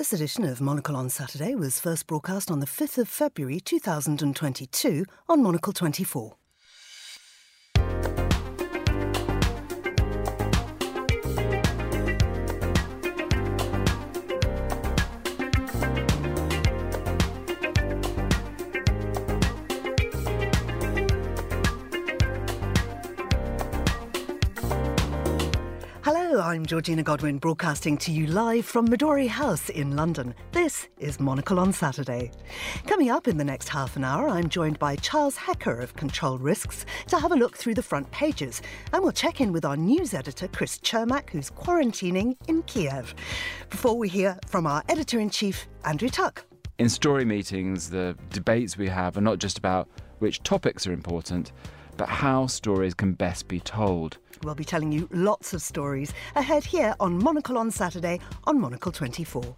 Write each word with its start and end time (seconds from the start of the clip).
This 0.00 0.14
edition 0.14 0.46
of 0.46 0.62
Monocle 0.62 0.96
on 0.96 1.10
Saturday 1.10 1.54
was 1.54 1.78
first 1.78 2.06
broadcast 2.06 2.50
on 2.50 2.60
the 2.60 2.66
5th 2.66 2.96
of 2.96 3.06
February 3.06 3.60
2022 3.60 5.04
on 5.28 5.42
Monocle 5.42 5.74
24. 5.74 6.39
I'm 26.50 26.66
Georgina 26.66 27.04
Godwin, 27.04 27.38
broadcasting 27.38 27.96
to 27.98 28.10
you 28.10 28.26
live 28.26 28.66
from 28.66 28.88
Midori 28.88 29.28
House 29.28 29.68
in 29.68 29.94
London. 29.94 30.34
This 30.50 30.88
is 30.98 31.20
Monocle 31.20 31.60
on 31.60 31.72
Saturday. 31.72 32.32
Coming 32.88 33.08
up 33.08 33.28
in 33.28 33.36
the 33.36 33.44
next 33.44 33.68
half 33.68 33.94
an 33.94 34.02
hour, 34.02 34.28
I'm 34.28 34.48
joined 34.48 34.76
by 34.80 34.96
Charles 34.96 35.36
Hecker 35.36 35.78
of 35.78 35.94
Control 35.94 36.38
Risks 36.38 36.86
to 37.06 37.20
have 37.20 37.30
a 37.30 37.36
look 37.36 37.56
through 37.56 37.74
the 37.74 37.84
front 37.84 38.10
pages, 38.10 38.62
and 38.92 39.00
we'll 39.00 39.12
check 39.12 39.40
in 39.40 39.52
with 39.52 39.64
our 39.64 39.76
news 39.76 40.12
editor, 40.12 40.48
Chris 40.48 40.80
Cermak, 40.80 41.30
who's 41.30 41.52
quarantining 41.52 42.36
in 42.48 42.64
Kiev. 42.64 43.14
Before 43.70 43.96
we 43.96 44.08
hear 44.08 44.36
from 44.48 44.66
our 44.66 44.82
editor 44.88 45.20
in 45.20 45.30
chief, 45.30 45.68
Andrew 45.84 46.08
Tuck. 46.08 46.44
In 46.80 46.88
story 46.88 47.24
meetings, 47.24 47.90
the 47.90 48.16
debates 48.30 48.76
we 48.76 48.88
have 48.88 49.16
are 49.16 49.20
not 49.20 49.38
just 49.38 49.56
about 49.56 49.88
which 50.18 50.42
topics 50.42 50.84
are 50.84 50.92
important, 50.92 51.52
but 52.00 52.08
how 52.08 52.46
stories 52.46 52.94
can 52.94 53.12
best 53.12 53.46
be 53.46 53.60
told. 53.60 54.16
We'll 54.42 54.54
be 54.54 54.64
telling 54.64 54.90
you 54.90 55.06
lots 55.12 55.52
of 55.52 55.60
stories 55.60 56.14
ahead 56.34 56.64
here 56.64 56.94
on 56.98 57.22
Monocle 57.22 57.58
on 57.58 57.70
Saturday 57.70 58.20
on 58.44 58.58
Monocle 58.58 58.90
24. 58.90 59.54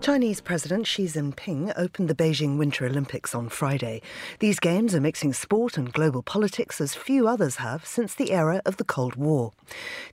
Chinese 0.00 0.40
President 0.40 0.86
Xi 0.86 1.04
Jinping 1.04 1.74
opened 1.76 2.08
the 2.08 2.14
Beijing 2.14 2.56
Winter 2.56 2.86
Olympics 2.86 3.34
on 3.34 3.50
Friday. 3.50 4.00
These 4.38 4.58
games 4.58 4.94
are 4.94 5.00
mixing 5.00 5.34
sport 5.34 5.76
and 5.76 5.92
global 5.92 6.22
politics 6.22 6.80
as 6.80 6.94
few 6.94 7.28
others 7.28 7.56
have 7.56 7.84
since 7.84 8.14
the 8.14 8.32
era 8.32 8.62
of 8.64 8.78
the 8.78 8.84
Cold 8.84 9.16
War. 9.16 9.52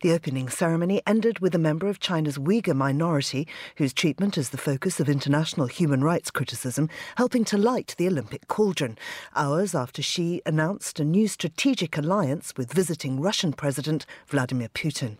The 0.01 0.11
opening 0.11 0.49
ceremony 0.49 1.01
ended 1.07 1.39
with 1.39 1.55
a 1.55 1.59
member 1.59 1.87
of 1.87 2.01
China's 2.01 2.37
Uyghur 2.37 2.75
minority, 2.75 3.47
whose 3.77 3.93
treatment 3.93 4.37
is 4.37 4.49
the 4.49 4.57
focus 4.57 4.99
of 4.99 5.07
international 5.07 5.67
human 5.67 6.03
rights 6.03 6.31
criticism, 6.31 6.89
helping 7.15 7.45
to 7.45 7.57
light 7.57 7.95
the 7.97 8.07
Olympic 8.07 8.49
cauldron, 8.49 8.97
hours 9.37 9.73
after 9.73 10.01
Xi 10.01 10.41
announced 10.45 10.99
a 10.99 11.05
new 11.05 11.29
strategic 11.29 11.97
alliance 11.97 12.53
with 12.57 12.73
visiting 12.73 13.21
Russian 13.21 13.53
President 13.53 14.05
Vladimir 14.27 14.67
Putin. 14.67 15.15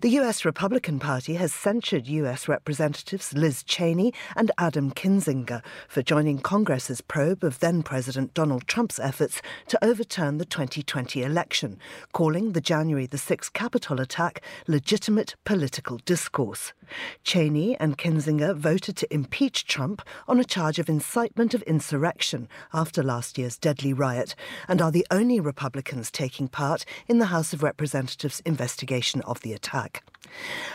The 0.00 0.10
US 0.20 0.44
Republican 0.44 0.98
Party 0.98 1.34
has 1.34 1.52
censured 1.52 2.08
US 2.08 2.48
Representatives 2.48 3.32
Liz 3.34 3.62
Cheney 3.62 4.12
and 4.34 4.50
Adam 4.58 4.90
Kinzinger 4.90 5.62
for 5.86 6.02
joining 6.02 6.38
Congress's 6.38 7.00
probe 7.00 7.44
of 7.44 7.60
then 7.60 7.82
President 7.82 8.34
Donald 8.34 8.66
Trump's 8.66 8.98
efforts 8.98 9.40
to 9.68 9.84
overturn 9.84 10.38
the 10.38 10.44
2020 10.44 11.22
election, 11.22 11.78
calling 12.12 12.52
the 12.52 12.60
January 12.60 13.06
the 13.06 13.16
6th 13.16 13.52
Capitol 13.52 14.00
attack 14.00 14.42
legitimate 14.66 15.36
political 15.44 15.98
discourse. 15.98 16.72
Cheney 17.22 17.76
and 17.78 17.96
Kinzinger 17.96 18.56
voted 18.56 18.96
to 18.96 19.14
impeach 19.14 19.66
Trump 19.66 20.02
on 20.26 20.40
a 20.40 20.44
charge 20.44 20.78
of 20.78 20.88
incitement 20.88 21.54
of 21.54 21.62
insurrection 21.62 22.48
after 22.72 23.02
last 23.02 23.38
year's 23.38 23.56
deadly 23.56 23.92
riot 23.92 24.34
and 24.68 24.82
are 24.82 24.90
the 24.90 25.06
only 25.10 25.38
Republicans 25.38 26.10
taking 26.10 26.48
part 26.48 26.84
in 27.08 27.18
the 27.18 27.26
House 27.26 27.52
of 27.52 27.62
Representatives 27.62 28.42
investigation 28.44 29.20
of 29.22 29.41
the 29.42 29.52
attack. 29.52 30.04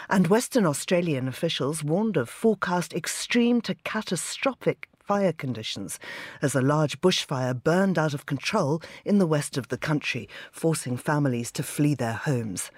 And 0.10 0.28
Western 0.28 0.66
Australian 0.66 1.28
officials 1.28 1.84
warned 1.84 2.18
of 2.18 2.30
forecast 2.30 2.94
extreme 2.94 3.62
to 3.62 3.76
catastrophic 3.84 4.90
fire 5.08 5.32
conditions 5.32 6.00
as 6.42 6.54
a 6.54 6.62
large 6.62 7.00
bushfire 7.00 7.64
burned 7.64 7.98
out 7.98 8.14
of 8.14 8.26
control 8.26 8.82
in 9.06 9.20
the 9.20 9.26
west 9.26 9.58
of 9.58 9.70
the 9.70 9.78
country, 9.78 10.28
forcing 10.52 10.98
families 10.98 11.50
to 11.50 11.64
flee 11.64 11.96
their 11.96 12.14
homes. 12.14 12.70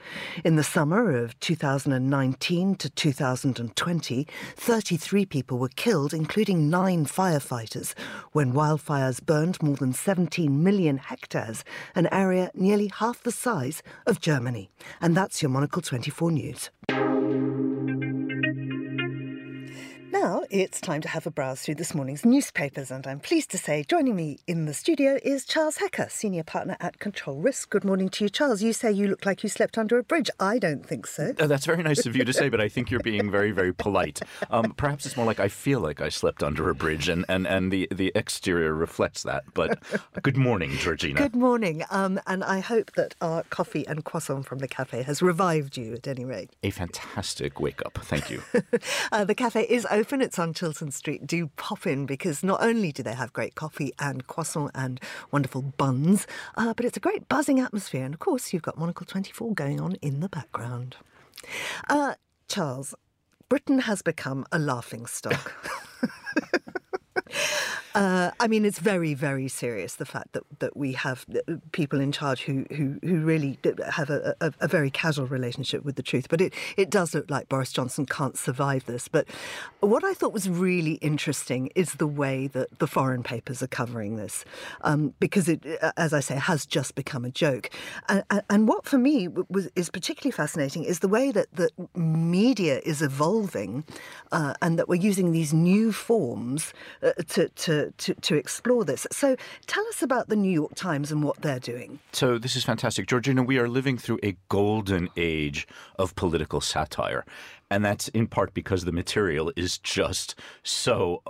In 0.45 0.55
the 0.55 0.63
summer 0.63 1.17
of 1.17 1.39
2019 1.39 2.75
to 2.75 2.89
2020, 2.89 4.27
33 4.55 5.25
people 5.25 5.57
were 5.57 5.69
killed, 5.69 6.13
including 6.13 6.69
nine 6.69 7.07
firefighters, 7.07 7.95
when 8.31 8.53
wildfires 8.53 9.25
burned 9.25 9.61
more 9.63 9.75
than 9.75 9.93
17 9.93 10.63
million 10.63 10.97
hectares, 10.97 11.63
an 11.95 12.07
area 12.11 12.51
nearly 12.53 12.91
half 12.99 13.23
the 13.23 13.31
size 13.31 13.81
of 14.05 14.21
Germany. 14.21 14.69
And 15.01 15.17
that's 15.17 15.41
your 15.41 15.49
Monocle 15.49 15.81
24 15.81 16.31
News. 16.31 16.69
It's 20.49 20.81
time 20.81 21.01
to 21.01 21.07
have 21.07 21.27
a 21.27 21.31
browse 21.31 21.61
through 21.61 21.75
this 21.75 21.93
morning's 21.93 22.25
newspapers, 22.25 22.91
and 22.91 23.05
I'm 23.05 23.19
pleased 23.19 23.51
to 23.51 23.57
say 23.57 23.83
joining 23.87 24.15
me 24.15 24.39
in 24.47 24.65
the 24.65 24.73
studio 24.73 25.19
is 25.23 25.45
Charles 25.45 25.77
Hecker, 25.77 26.07
Senior 26.09 26.43
Partner 26.43 26.75
at 26.79 26.99
Control 26.99 27.37
Risk. 27.37 27.69
Good 27.69 27.83
morning 27.83 28.09
to 28.09 28.25
you, 28.25 28.29
Charles. 28.29 28.63
You 28.63 28.73
say 28.73 28.91
you 28.91 29.07
look 29.07 29.25
like 29.25 29.43
you 29.43 29.49
slept 29.49 29.77
under 29.77 29.97
a 29.97 30.03
bridge. 30.03 30.29
I 30.39 30.57
don't 30.57 30.85
think 30.85 31.05
so. 31.05 31.33
Oh, 31.39 31.47
that's 31.47 31.65
very 31.65 31.83
nice 31.83 32.05
of 32.05 32.15
you 32.15 32.25
to 32.25 32.33
say, 32.33 32.49
but 32.49 32.59
I 32.59 32.67
think 32.67 32.89
you're 32.89 32.99
being 32.99 33.29
very, 33.29 33.51
very 33.51 33.73
polite. 33.73 34.21
Um, 34.49 34.71
perhaps 34.71 35.05
it's 35.05 35.15
more 35.15 35.25
like 35.25 35.39
I 35.39 35.49
feel 35.49 35.81
like 35.81 36.01
I 36.01 36.09
slept 36.09 36.41
under 36.41 36.69
a 36.69 36.75
bridge, 36.75 37.09
and, 37.09 37.25
and, 37.29 37.45
and 37.45 37.71
the, 37.71 37.87
the 37.91 38.11
exterior 38.15 38.73
reflects 38.73 39.23
that. 39.23 39.43
But 39.53 39.79
good 40.23 40.37
morning, 40.37 40.71
Georgina. 40.71 41.19
Good 41.19 41.35
morning, 41.35 41.83
um, 41.91 42.19
and 42.25 42.43
I 42.43 42.59
hope 42.59 42.93
that 42.93 43.13
our 43.21 43.43
coffee 43.43 43.85
and 43.87 44.03
croissant 44.03 44.47
from 44.47 44.59
the 44.59 44.67
cafe 44.67 45.03
has 45.03 45.21
revived 45.21 45.77
you 45.77 45.93
at 45.93 46.07
any 46.07 46.25
rate. 46.25 46.51
A 46.63 46.71
fantastic 46.71 47.59
wake 47.59 47.85
up. 47.85 47.99
Thank 48.01 48.31
you. 48.31 48.41
uh, 49.11 49.25
the 49.25 49.35
cafe 49.35 49.63
is 49.63 49.85
open 49.91 50.21
it's 50.21 50.38
on 50.39 50.53
Chiltern 50.53 50.91
Street, 50.91 51.27
do 51.27 51.47
pop 51.57 51.85
in 51.85 52.05
because 52.05 52.43
not 52.43 52.63
only 52.63 52.91
do 52.91 53.03
they 53.03 53.13
have 53.13 53.33
great 53.33 53.55
coffee 53.55 53.91
and 53.99 54.25
croissant 54.25 54.71
and 54.73 54.99
wonderful 55.31 55.61
buns, 55.61 56.25
uh, 56.55 56.73
but 56.73 56.85
it's 56.85 56.97
a 56.97 57.01
great 57.01 57.27
buzzing 57.27 57.59
atmosphere. 57.59 58.05
And 58.05 58.13
of 58.13 58.19
course, 58.19 58.53
you've 58.53 58.63
got 58.63 58.77
Monocle 58.77 59.05
24 59.05 59.53
going 59.53 59.79
on 59.79 59.95
in 59.95 60.21
the 60.21 60.29
background. 60.29 60.95
Uh, 61.89 62.15
Charles, 62.47 62.95
Britain 63.49 63.79
has 63.79 64.01
become 64.01 64.45
a 64.51 64.59
laughing 64.59 65.05
stock. 65.05 65.53
Uh, 67.95 68.31
I 68.39 68.47
mean, 68.47 68.65
it's 68.65 68.79
very, 68.79 69.13
very 69.13 69.47
serious 69.47 69.95
the 69.95 70.05
fact 70.05 70.33
that, 70.33 70.43
that 70.59 70.77
we 70.77 70.93
have 70.93 71.25
uh, 71.33 71.55
people 71.71 71.99
in 71.99 72.11
charge 72.11 72.43
who 72.43 72.65
who, 72.69 72.99
who 73.03 73.21
really 73.21 73.57
have 73.91 74.09
a, 74.09 74.35
a, 74.41 74.53
a, 74.59 74.67
very 74.67 74.91
casual 74.91 75.25
relationship 75.25 75.83
with 75.83 75.95
the 75.95 76.03
truth. 76.03 76.27
But 76.29 76.39
it, 76.39 76.53
it 76.77 76.89
does 76.91 77.15
look 77.15 77.29
like 77.31 77.49
Boris 77.49 77.71
Johnson 77.71 78.05
can't 78.05 78.37
survive 78.37 78.85
this. 78.85 79.07
But 79.07 79.27
what 79.79 80.03
I 80.03 80.13
thought 80.13 80.33
was 80.33 80.47
really 80.47 80.93
interesting 80.95 81.71
is 81.75 81.95
the 81.95 82.07
way 82.07 82.47
that 82.47 82.77
the 82.77 82.85
foreign 82.87 83.23
papers 83.23 83.63
are 83.63 83.67
covering 83.67 84.17
this, 84.17 84.45
um, 84.81 85.13
because 85.19 85.49
it, 85.49 85.65
uh, 85.81 85.91
as 85.97 86.13
I 86.13 86.19
say, 86.19 86.35
has 86.35 86.65
just 86.67 86.93
become 86.93 87.25
a 87.25 87.31
joke. 87.31 87.71
And, 88.07 88.23
and 88.49 88.67
what 88.67 88.85
for 88.85 88.99
me 88.99 89.27
was 89.27 89.67
is 89.75 89.89
particularly 89.89 90.31
fascinating 90.31 90.83
is 90.83 90.99
the 90.99 91.07
way 91.07 91.31
that 91.31 91.47
the 91.53 91.69
media 91.95 92.81
is 92.85 93.01
evolving, 93.01 93.83
uh, 94.31 94.53
and 94.61 94.77
that 94.77 94.87
we're 94.87 95.01
using 95.01 95.31
these 95.31 95.53
new 95.53 95.91
forms 95.91 96.73
uh, 97.01 97.13
to, 97.29 97.49
to 97.49 97.78
to, 97.97 98.13
to, 98.13 98.35
explore 98.35 98.85
this. 98.85 99.05
So 99.11 99.35
tell 99.67 99.85
us 99.87 100.01
about 100.01 100.29
the 100.29 100.35
New 100.35 100.51
York 100.51 100.75
Times 100.75 101.11
and 101.11 101.23
what 101.23 101.41
they're 101.41 101.59
doing. 101.59 101.99
So 102.11 102.37
this 102.37 102.55
is 102.55 102.63
fantastic. 102.63 103.07
Georgina, 103.07 103.43
we 103.43 103.57
are 103.57 103.67
living 103.67 103.97
through 103.97 104.19
a 104.23 104.37
golden 104.49 105.09
age 105.17 105.67
of 105.97 106.15
political 106.15 106.61
satire. 106.61 107.25
And 107.69 107.83
that's 107.85 108.07
in 108.09 108.27
part 108.27 108.53
because 108.53 108.85
the 108.85 108.91
material 108.91 109.51
is 109.55 109.77
just 109.77 110.35
so 110.63 111.21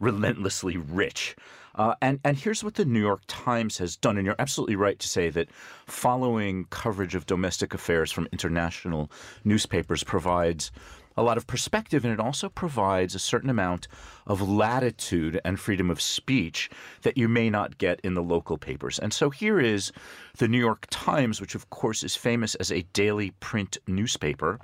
relentlessly 0.00 0.76
rich. 0.76 1.36
Uh, 1.76 1.94
and, 2.00 2.20
and 2.24 2.38
here's 2.38 2.64
what 2.64 2.74
the 2.74 2.84
New 2.84 3.00
York 3.00 3.22
Times 3.26 3.78
has 3.78 3.96
done. 3.96 4.16
And 4.16 4.24
you're 4.24 4.36
absolutely 4.38 4.76
right 4.76 4.98
to 4.98 5.08
say 5.08 5.28
that 5.30 5.50
following 5.86 6.66
coverage 6.70 7.14
of 7.14 7.26
domestic 7.26 7.74
affairs 7.74 8.10
from 8.10 8.28
international 8.32 9.10
newspapers 9.44 10.02
provides 10.02 10.72
a 11.16 11.22
lot 11.22 11.36
of 11.36 11.46
perspective, 11.46 12.04
and 12.04 12.12
it 12.12 12.20
also 12.20 12.48
provides 12.48 13.14
a 13.14 13.18
certain 13.18 13.50
amount 13.50 13.88
of 14.26 14.46
latitude 14.46 15.40
and 15.44 15.58
freedom 15.58 15.90
of 15.90 16.00
speech 16.00 16.68
that 17.02 17.16
you 17.16 17.28
may 17.28 17.48
not 17.48 17.78
get 17.78 18.00
in 18.00 18.14
the 18.14 18.22
local 18.22 18.58
papers. 18.58 18.98
And 18.98 19.12
so 19.12 19.30
here 19.30 19.58
is 19.58 19.92
the 20.38 20.48
New 20.48 20.58
York 20.58 20.86
Times, 20.90 21.40
which 21.40 21.54
of 21.54 21.70
course 21.70 22.02
is 22.02 22.16
famous 22.16 22.54
as 22.56 22.70
a 22.70 22.82
daily 22.92 23.30
print 23.40 23.78
newspaper, 23.86 24.58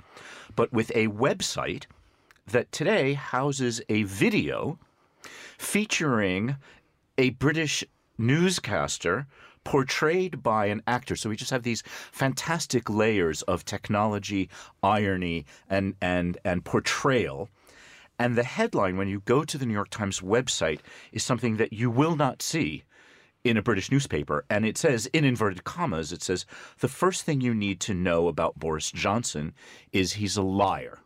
but 0.55 0.71
with 0.71 0.91
a 0.95 1.07
website 1.07 1.85
that 2.47 2.71
today 2.71 3.13
houses 3.13 3.81
a 3.89 4.03
video 4.03 4.77
featuring 5.57 6.57
a 7.17 7.31
British 7.31 7.83
newscaster 8.17 9.25
portrayed 9.63 10.43
by 10.43 10.67
an 10.67 10.81
actor. 10.87 11.15
So 11.15 11.29
we 11.29 11.35
just 11.35 11.51
have 11.51 11.63
these 11.63 11.83
fantastic 12.11 12.89
layers 12.89 13.41
of 13.43 13.65
technology, 13.65 14.49
irony, 14.81 15.45
and 15.69 15.95
and 16.01 16.37
and 16.43 16.63
portrayal. 16.65 17.49
And 18.19 18.35
the 18.35 18.43
headline, 18.43 18.97
when 18.97 19.07
you 19.07 19.21
go 19.21 19.43
to 19.43 19.57
the 19.57 19.65
New 19.65 19.73
York 19.73 19.89
Times 19.89 20.19
website, 20.19 20.79
is 21.11 21.23
something 21.23 21.57
that 21.57 21.73
you 21.73 21.89
will 21.89 22.15
not 22.15 22.41
see 22.41 22.83
in 23.43 23.57
a 23.57 23.61
British 23.61 23.91
newspaper, 23.91 24.45
and 24.49 24.65
it 24.65 24.77
says, 24.77 25.05
in 25.07 25.25
inverted 25.25 25.65
commas, 25.65 26.13
it 26.13 26.23
says, 26.23 26.45
the 26.79 26.87
first 26.87 27.23
thing 27.23 27.41
you 27.41 27.53
need 27.53 27.79
to 27.81 27.93
know 27.93 28.29
about 28.29 28.57
Boris 28.57 28.89
Johnson 28.91 29.53
is 29.91 30.13
he's 30.13 30.37
a 30.37 30.41
liar. 30.41 30.99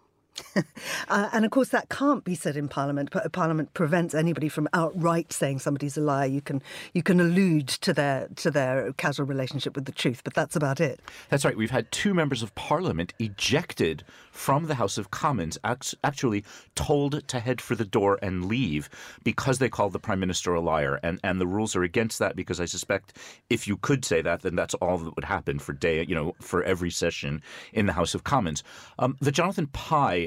uh, 1.07 1.29
and 1.31 1.45
of 1.45 1.51
course, 1.51 1.69
that 1.69 1.89
can't 1.89 2.23
be 2.23 2.35
said 2.35 2.57
in 2.57 2.67
Parliament. 2.67 3.09
But 3.11 3.31
Parliament 3.31 3.73
prevents 3.73 4.13
anybody 4.13 4.49
from 4.49 4.67
outright 4.73 5.33
saying 5.33 5.59
somebody's 5.59 5.97
a 5.97 6.01
liar. 6.01 6.27
You 6.27 6.41
can 6.41 6.61
you 6.93 7.03
can 7.03 7.19
allude 7.19 7.67
to 7.67 7.93
their 7.93 8.27
to 8.37 8.51
their 8.51 8.91
casual 8.93 9.25
relationship 9.25 9.75
with 9.75 9.85
the 9.85 9.91
truth, 9.91 10.21
but 10.23 10.33
that's 10.33 10.55
about 10.55 10.79
it. 10.79 10.99
That's 11.29 11.45
right. 11.45 11.57
We've 11.57 11.71
had 11.71 11.91
two 11.91 12.13
members 12.13 12.43
of 12.43 12.53
Parliament 12.55 13.13
ejected 13.19 14.03
from 14.31 14.67
the 14.67 14.75
House 14.75 14.99
of 14.99 15.09
Commons, 15.09 15.57
actually 15.63 16.43
told 16.75 17.27
to 17.27 17.39
head 17.39 17.59
for 17.59 17.73
the 17.73 17.85
door 17.85 18.19
and 18.21 18.45
leave 18.45 18.87
because 19.23 19.57
they 19.57 19.67
called 19.67 19.93
the 19.93 19.99
Prime 19.99 20.19
Minister 20.19 20.53
a 20.53 20.61
liar. 20.61 20.99
And 21.03 21.19
and 21.23 21.41
the 21.41 21.47
rules 21.47 21.75
are 21.75 21.83
against 21.83 22.19
that 22.19 22.35
because 22.35 22.59
I 22.59 22.65
suspect 22.65 23.17
if 23.49 23.67
you 23.67 23.77
could 23.77 24.05
say 24.05 24.21
that, 24.21 24.41
then 24.41 24.55
that's 24.55 24.75
all 24.75 24.97
that 24.99 25.15
would 25.15 25.25
happen 25.25 25.59
for 25.59 25.73
day 25.73 26.05
you 26.07 26.15
know 26.15 26.35
for 26.39 26.63
every 26.63 26.91
session 26.91 27.41
in 27.73 27.87
the 27.87 27.93
House 27.93 28.13
of 28.13 28.23
Commons. 28.23 28.63
Um, 28.99 29.17
the 29.19 29.31
Jonathan 29.31 29.67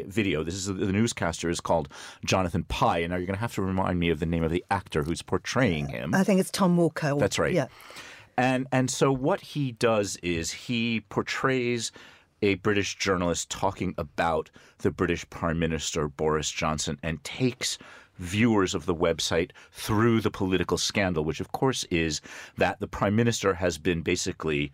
Video. 0.07 0.43
This 0.43 0.55
is 0.55 0.67
the 0.67 0.93
newscaster 0.93 1.49
is 1.49 1.61
called 1.61 1.89
Jonathan 2.25 2.65
Pie, 2.65 2.99
and 2.99 3.11
now 3.11 3.17
you're 3.17 3.27
going 3.27 3.37
to 3.37 3.41
have 3.41 3.55
to 3.55 3.63
remind 3.63 3.99
me 3.99 4.11
of 4.11 4.21
the 4.21 4.27
name 4.27 4.43
of 4.43 4.51
the 4.51 4.65
actor 4.71 5.03
who's 5.03 5.23
portraying 5.23 5.89
him. 5.89 6.15
I 6.15 6.25
think 6.25 6.41
it's 6.41 6.51
Tom 6.51 6.77
Walker. 6.77 7.15
That's 7.17 7.39
right. 7.39 7.53
Yeah. 7.53 7.67
And 8.37 8.67
and 8.73 8.91
so 8.91 9.13
what 9.13 9.41
he 9.41 9.73
does 9.73 10.17
is 10.23 10.53
he 10.53 11.01
portrays 11.09 11.93
a 12.43 12.55
British 12.57 12.97
journalist 12.97 13.51
talking 13.51 13.95
about 13.99 14.51
the 14.79 14.91
British 14.91 15.29
Prime 15.29 15.59
Minister 15.59 16.09
Boris 16.09 16.51
Johnson 16.51 16.99
and 17.03 17.23
takes 17.23 17.77
viewers 18.19 18.75
of 18.75 18.87
the 18.87 18.95
website 18.95 19.51
through 19.73 20.21
the 20.21 20.31
political 20.31 20.79
scandal, 20.79 21.25
which 21.25 21.41
of 21.41 21.53
course 21.53 21.85
is 21.85 22.21
that 22.57 22.81
the 22.81 22.87
Prime 22.87 23.17
Minister 23.17 23.55
has 23.55 23.79
been 23.79 24.03
basically 24.03 24.73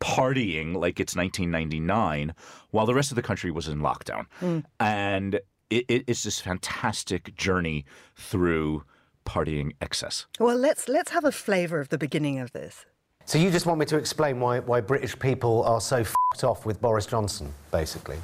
partying 0.00 0.74
like 0.74 0.98
it's 0.98 1.14
1999 1.14 2.34
while 2.70 2.86
the 2.86 2.94
rest 2.94 3.10
of 3.12 3.16
the 3.16 3.22
country 3.22 3.50
was 3.50 3.68
in 3.68 3.78
lockdown. 3.78 4.26
Mm. 4.40 4.64
And 4.80 5.34
it, 5.68 5.84
it, 5.88 6.04
it's 6.06 6.24
this 6.24 6.40
fantastic 6.40 7.36
journey 7.36 7.84
through 8.16 8.84
partying 9.24 9.72
excess. 9.80 10.26
Well, 10.38 10.56
let's 10.56 10.88
let's 10.88 11.10
have 11.12 11.24
a 11.24 11.32
flavour 11.32 11.80
of 11.80 11.88
the 11.90 11.98
beginning 11.98 12.38
of 12.38 12.52
this. 12.52 12.86
So 13.26 13.38
you 13.38 13.50
just 13.50 13.66
want 13.66 13.78
me 13.78 13.86
to 13.86 13.96
explain 13.96 14.40
why, 14.40 14.58
why 14.58 14.80
British 14.80 15.16
people 15.16 15.62
are 15.62 15.80
so 15.80 15.98
f***ed 15.98 16.44
off 16.44 16.66
with 16.66 16.80
Boris 16.80 17.06
Johnson, 17.06 17.52
basically? 17.70 18.16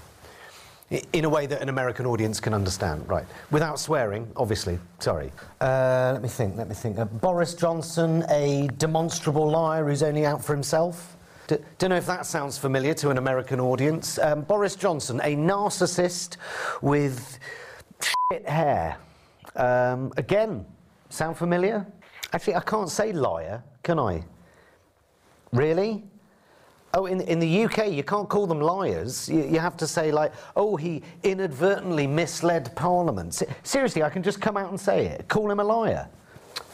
In 1.12 1.24
a 1.24 1.28
way 1.28 1.46
that 1.46 1.62
an 1.62 1.68
American 1.68 2.06
audience 2.06 2.40
can 2.40 2.54
understand, 2.54 3.08
right? 3.08 3.24
Without 3.52 3.78
swearing, 3.78 4.28
obviously. 4.34 4.78
Sorry. 4.98 5.30
Uh, 5.60 6.10
let 6.14 6.22
me 6.22 6.28
think, 6.28 6.56
let 6.56 6.68
me 6.68 6.74
think. 6.74 6.98
Uh, 6.98 7.04
Boris 7.04 7.54
Johnson, 7.54 8.24
a 8.30 8.68
demonstrable 8.78 9.48
liar 9.48 9.86
who's 9.86 10.02
only 10.02 10.26
out 10.26 10.44
for 10.44 10.54
himself? 10.54 11.15
Don't 11.46 11.90
know 11.90 11.96
if 11.96 12.06
that 12.06 12.26
sounds 12.26 12.58
familiar 12.58 12.94
to 12.94 13.10
an 13.10 13.18
American 13.18 13.60
audience. 13.60 14.18
Um, 14.18 14.42
Boris 14.42 14.74
Johnson, 14.74 15.20
a 15.22 15.36
narcissist 15.36 16.36
with 16.82 17.38
shit 18.32 18.48
hair. 18.48 18.96
Um, 19.54 20.12
again, 20.16 20.66
sound 21.08 21.36
familiar? 21.36 21.86
Actually, 22.32 22.56
I 22.56 22.60
can't 22.60 22.90
say 22.90 23.12
liar, 23.12 23.62
can 23.82 23.98
I? 23.98 24.24
Really? 25.52 26.04
Oh, 26.94 27.06
in, 27.06 27.20
in 27.22 27.38
the 27.38 27.64
UK, 27.64 27.92
you 27.92 28.02
can't 28.02 28.28
call 28.28 28.46
them 28.46 28.60
liars. 28.60 29.28
You, 29.28 29.44
you, 29.44 29.58
have 29.58 29.76
to 29.76 29.86
say, 29.86 30.10
like, 30.10 30.32
oh, 30.56 30.76
he 30.76 31.02
inadvertently 31.22 32.06
misled 32.06 32.74
Parliament. 32.74 33.42
Seriously, 33.62 34.02
I 34.02 34.10
can 34.10 34.22
just 34.22 34.40
come 34.40 34.56
out 34.56 34.70
and 34.70 34.80
say 34.80 35.06
it. 35.06 35.28
Call 35.28 35.50
him 35.50 35.60
a 35.60 35.64
liar. 35.64 36.08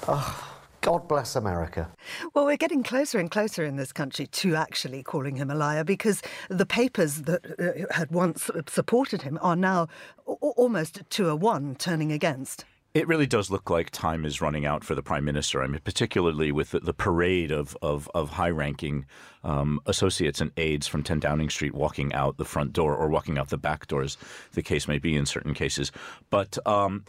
Oh. 0.08 0.51
God 0.82 1.06
bless 1.06 1.36
America. 1.36 1.88
Well, 2.34 2.44
we're 2.44 2.56
getting 2.56 2.82
closer 2.82 3.20
and 3.20 3.30
closer 3.30 3.64
in 3.64 3.76
this 3.76 3.92
country 3.92 4.26
to 4.26 4.56
actually 4.56 5.04
calling 5.04 5.36
him 5.36 5.48
a 5.48 5.54
liar 5.54 5.84
because 5.84 6.22
the 6.50 6.66
papers 6.66 7.22
that 7.22 7.86
uh, 7.90 7.94
had 7.94 8.10
once 8.10 8.50
supported 8.68 9.22
him 9.22 9.38
are 9.40 9.54
now 9.54 9.86
almost 10.26 11.02
to 11.10 11.28
a 11.28 11.36
one 11.36 11.76
turning 11.76 12.10
against. 12.10 12.64
It 12.94 13.06
really 13.06 13.26
does 13.26 13.48
look 13.48 13.70
like 13.70 13.90
time 13.90 14.26
is 14.26 14.42
running 14.42 14.66
out 14.66 14.82
for 14.84 14.94
the 14.96 15.02
prime 15.02 15.24
minister. 15.24 15.62
I 15.62 15.68
mean, 15.68 15.80
particularly 15.82 16.50
with 16.50 16.72
the, 16.72 16.80
the 16.80 16.92
parade 16.92 17.52
of 17.52 17.76
of, 17.80 18.10
of 18.12 18.30
high-ranking 18.30 19.06
um, 19.44 19.80
associates 19.86 20.40
and 20.40 20.50
aides 20.56 20.88
from 20.88 21.04
10 21.04 21.20
Downing 21.20 21.48
Street 21.48 21.74
walking 21.74 22.12
out 22.12 22.36
the 22.36 22.44
front 22.44 22.72
door 22.72 22.94
or 22.94 23.08
walking 23.08 23.38
out 23.38 23.48
the 23.48 23.56
back 23.56 23.86
doors, 23.86 24.18
the 24.52 24.62
case 24.62 24.88
may 24.88 24.98
be 24.98 25.16
in 25.16 25.26
certain 25.26 25.54
cases. 25.54 25.92
But 26.28 26.58
um, 26.66 27.04